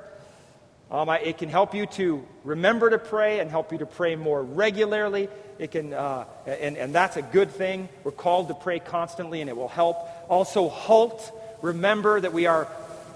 Um, 0.90 1.08
I, 1.08 1.18
it 1.18 1.38
can 1.38 1.48
help 1.48 1.74
you 1.74 1.86
to 1.86 2.24
remember 2.44 2.90
to 2.90 2.98
pray 2.98 3.40
and 3.40 3.50
help 3.50 3.72
you 3.72 3.78
to 3.78 3.86
pray 3.86 4.14
more 4.14 4.42
regularly. 4.42 5.28
It 5.58 5.70
can, 5.70 5.94
uh, 5.94 6.26
and, 6.46 6.76
and 6.76 6.94
that's 6.94 7.16
a 7.16 7.22
good 7.22 7.50
thing. 7.50 7.88
We're 8.04 8.12
called 8.12 8.48
to 8.48 8.54
pray 8.54 8.80
constantly, 8.80 9.40
and 9.40 9.48
it 9.48 9.56
will 9.56 9.68
help. 9.68 9.96
Also, 10.28 10.68
halt. 10.68 11.32
Remember 11.62 12.20
that 12.20 12.34
we 12.34 12.44
are 12.44 12.68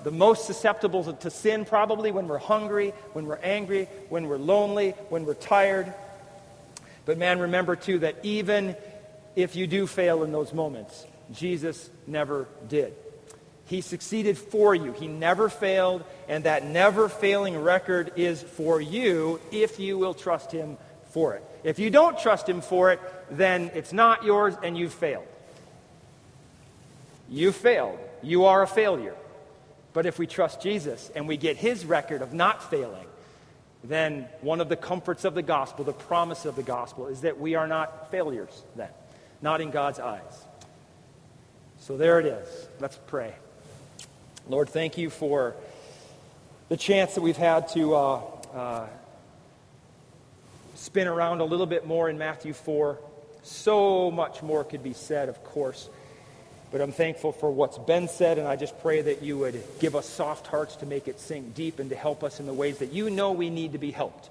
the 0.04 0.10
most 0.10 0.46
susceptible 0.46 1.12
to 1.12 1.30
sin 1.30 1.64
probably 1.64 2.10
when 2.10 2.28
we're 2.28 2.38
hungry, 2.38 2.90
when 3.12 3.26
we're 3.26 3.38
angry, 3.42 3.86
when 4.08 4.28
we're 4.28 4.38
lonely, 4.38 4.90
when 5.08 5.24
we're 5.24 5.34
tired. 5.34 5.92
But 7.04 7.18
man, 7.18 7.38
remember 7.38 7.76
too 7.76 8.00
that 8.00 8.16
even 8.22 8.76
if 9.36 9.56
you 9.56 9.66
do 9.66 9.86
fail 9.86 10.22
in 10.22 10.32
those 10.32 10.52
moments, 10.52 11.06
Jesus 11.32 11.90
never 12.06 12.48
did. 12.68 12.94
He 13.66 13.82
succeeded 13.82 14.36
for 14.36 14.74
you. 14.74 14.92
He 14.92 15.06
never 15.06 15.48
failed, 15.48 16.02
and 16.28 16.42
that 16.44 16.66
never 16.66 17.08
failing 17.08 17.56
record 17.56 18.12
is 18.16 18.42
for 18.42 18.80
you 18.80 19.40
if 19.52 19.78
you 19.78 19.96
will 19.96 20.14
trust 20.14 20.50
Him 20.50 20.76
for 21.10 21.34
it. 21.34 21.44
If 21.62 21.78
you 21.78 21.90
don't 21.90 22.18
trust 22.18 22.48
Him 22.48 22.62
for 22.62 22.90
it, 22.90 23.00
then 23.30 23.70
it's 23.74 23.92
not 23.92 24.24
yours 24.24 24.54
and 24.62 24.76
you've 24.76 24.92
failed. 24.92 25.26
You 27.28 27.52
failed. 27.52 27.98
You 28.22 28.46
are 28.46 28.62
a 28.62 28.66
failure. 28.66 29.14
But 29.92 30.06
if 30.06 30.18
we 30.18 30.26
trust 30.26 30.62
Jesus 30.62 31.10
and 31.14 31.26
we 31.26 31.36
get 31.36 31.56
his 31.56 31.84
record 31.84 32.22
of 32.22 32.32
not 32.32 32.70
failing, 32.70 33.06
then 33.82 34.28
one 34.40 34.60
of 34.60 34.68
the 34.68 34.76
comforts 34.76 35.24
of 35.24 35.34
the 35.34 35.42
gospel, 35.42 35.84
the 35.84 35.92
promise 35.92 36.44
of 36.44 36.56
the 36.56 36.62
gospel, 36.62 37.06
is 37.06 37.22
that 37.22 37.40
we 37.40 37.54
are 37.54 37.66
not 37.66 38.10
failures 38.10 38.62
then, 38.76 38.90
not 39.42 39.60
in 39.60 39.70
God's 39.70 39.98
eyes. 39.98 40.44
So 41.78 41.96
there 41.96 42.20
it 42.20 42.26
is. 42.26 42.68
Let's 42.78 42.98
pray. 43.06 43.34
Lord, 44.48 44.68
thank 44.68 44.98
you 44.98 45.10
for 45.10 45.56
the 46.68 46.76
chance 46.76 47.14
that 47.14 47.22
we've 47.22 47.36
had 47.36 47.68
to 47.68 47.94
uh, 47.94 48.20
uh, 48.54 48.86
spin 50.74 51.08
around 51.08 51.40
a 51.40 51.44
little 51.44 51.66
bit 51.66 51.86
more 51.86 52.08
in 52.10 52.18
Matthew 52.18 52.52
4. 52.52 52.98
So 53.42 54.10
much 54.10 54.42
more 54.42 54.62
could 54.62 54.82
be 54.82 54.92
said, 54.92 55.28
of 55.28 55.42
course. 55.42 55.88
But 56.70 56.80
I'm 56.80 56.92
thankful 56.92 57.32
for 57.32 57.50
what's 57.50 57.78
been 57.78 58.06
said, 58.06 58.38
and 58.38 58.46
I 58.46 58.54
just 58.54 58.78
pray 58.80 59.02
that 59.02 59.22
you 59.22 59.38
would 59.38 59.60
give 59.80 59.96
us 59.96 60.08
soft 60.08 60.46
hearts 60.46 60.76
to 60.76 60.86
make 60.86 61.08
it 61.08 61.18
sink 61.18 61.54
deep 61.54 61.80
and 61.80 61.90
to 61.90 61.96
help 61.96 62.22
us 62.22 62.38
in 62.38 62.46
the 62.46 62.54
ways 62.54 62.78
that 62.78 62.92
you 62.92 63.10
know 63.10 63.32
we 63.32 63.50
need 63.50 63.72
to 63.72 63.78
be 63.78 63.90
helped. 63.90 64.30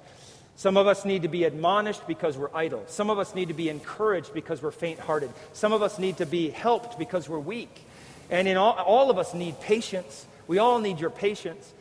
Some 0.55 0.77
of 0.77 0.87
us 0.87 1.03
need 1.03 1.23
to 1.23 1.27
be 1.27 1.43
admonished 1.43 2.05
because 2.07 2.37
we're 2.37 2.53
idle. 2.53 2.83
Some 2.87 3.09
of 3.09 3.19
us 3.19 3.35
need 3.35 3.49
to 3.49 3.53
be 3.53 3.69
encouraged 3.69 4.33
because 4.33 4.61
we're 4.61 4.71
faint 4.71 4.99
hearted. 4.99 5.31
Some 5.53 5.73
of 5.73 5.81
us 5.81 5.99
need 5.99 6.17
to 6.17 6.25
be 6.25 6.49
helped 6.49 6.97
because 6.97 7.27
we're 7.27 7.39
weak. 7.39 7.85
And 8.29 8.47
in 8.47 8.57
all, 8.57 8.73
all 8.73 9.09
of 9.09 9.17
us 9.17 9.33
need 9.33 9.59
patience. 9.59 10.25
We 10.47 10.59
all 10.59 10.79
need 10.79 10.99
your 10.99 11.09
patience. 11.09 11.73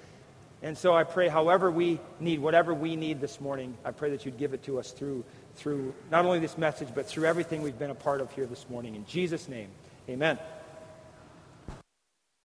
And 0.62 0.76
so 0.76 0.94
I 0.94 1.04
pray, 1.04 1.28
however 1.28 1.70
we 1.70 2.00
need, 2.18 2.40
whatever 2.40 2.74
we 2.74 2.96
need 2.96 3.20
this 3.20 3.40
morning, 3.40 3.76
I 3.84 3.92
pray 3.92 4.11
that 4.11 4.24
you'd 4.24 4.38
give 4.38 4.54
it 4.54 4.64
to 4.64 4.80
us 4.80 4.90
through, 4.90 5.24
through 5.54 5.94
not 6.11 6.24
only 6.24 6.40
this 6.40 6.59
message, 6.59 6.88
but 6.94 7.06
through 7.06 7.26
everything 7.26 7.62
we've 7.62 7.78
been 7.78 7.90
a 7.90 7.94
part 7.94 8.20
of 8.20 8.32
here 8.32 8.46
this 8.46 8.68
morning. 8.68 8.96
In 8.96 9.06
Jesus' 9.06 9.48
name, 9.48 9.68
amen. 10.09 10.38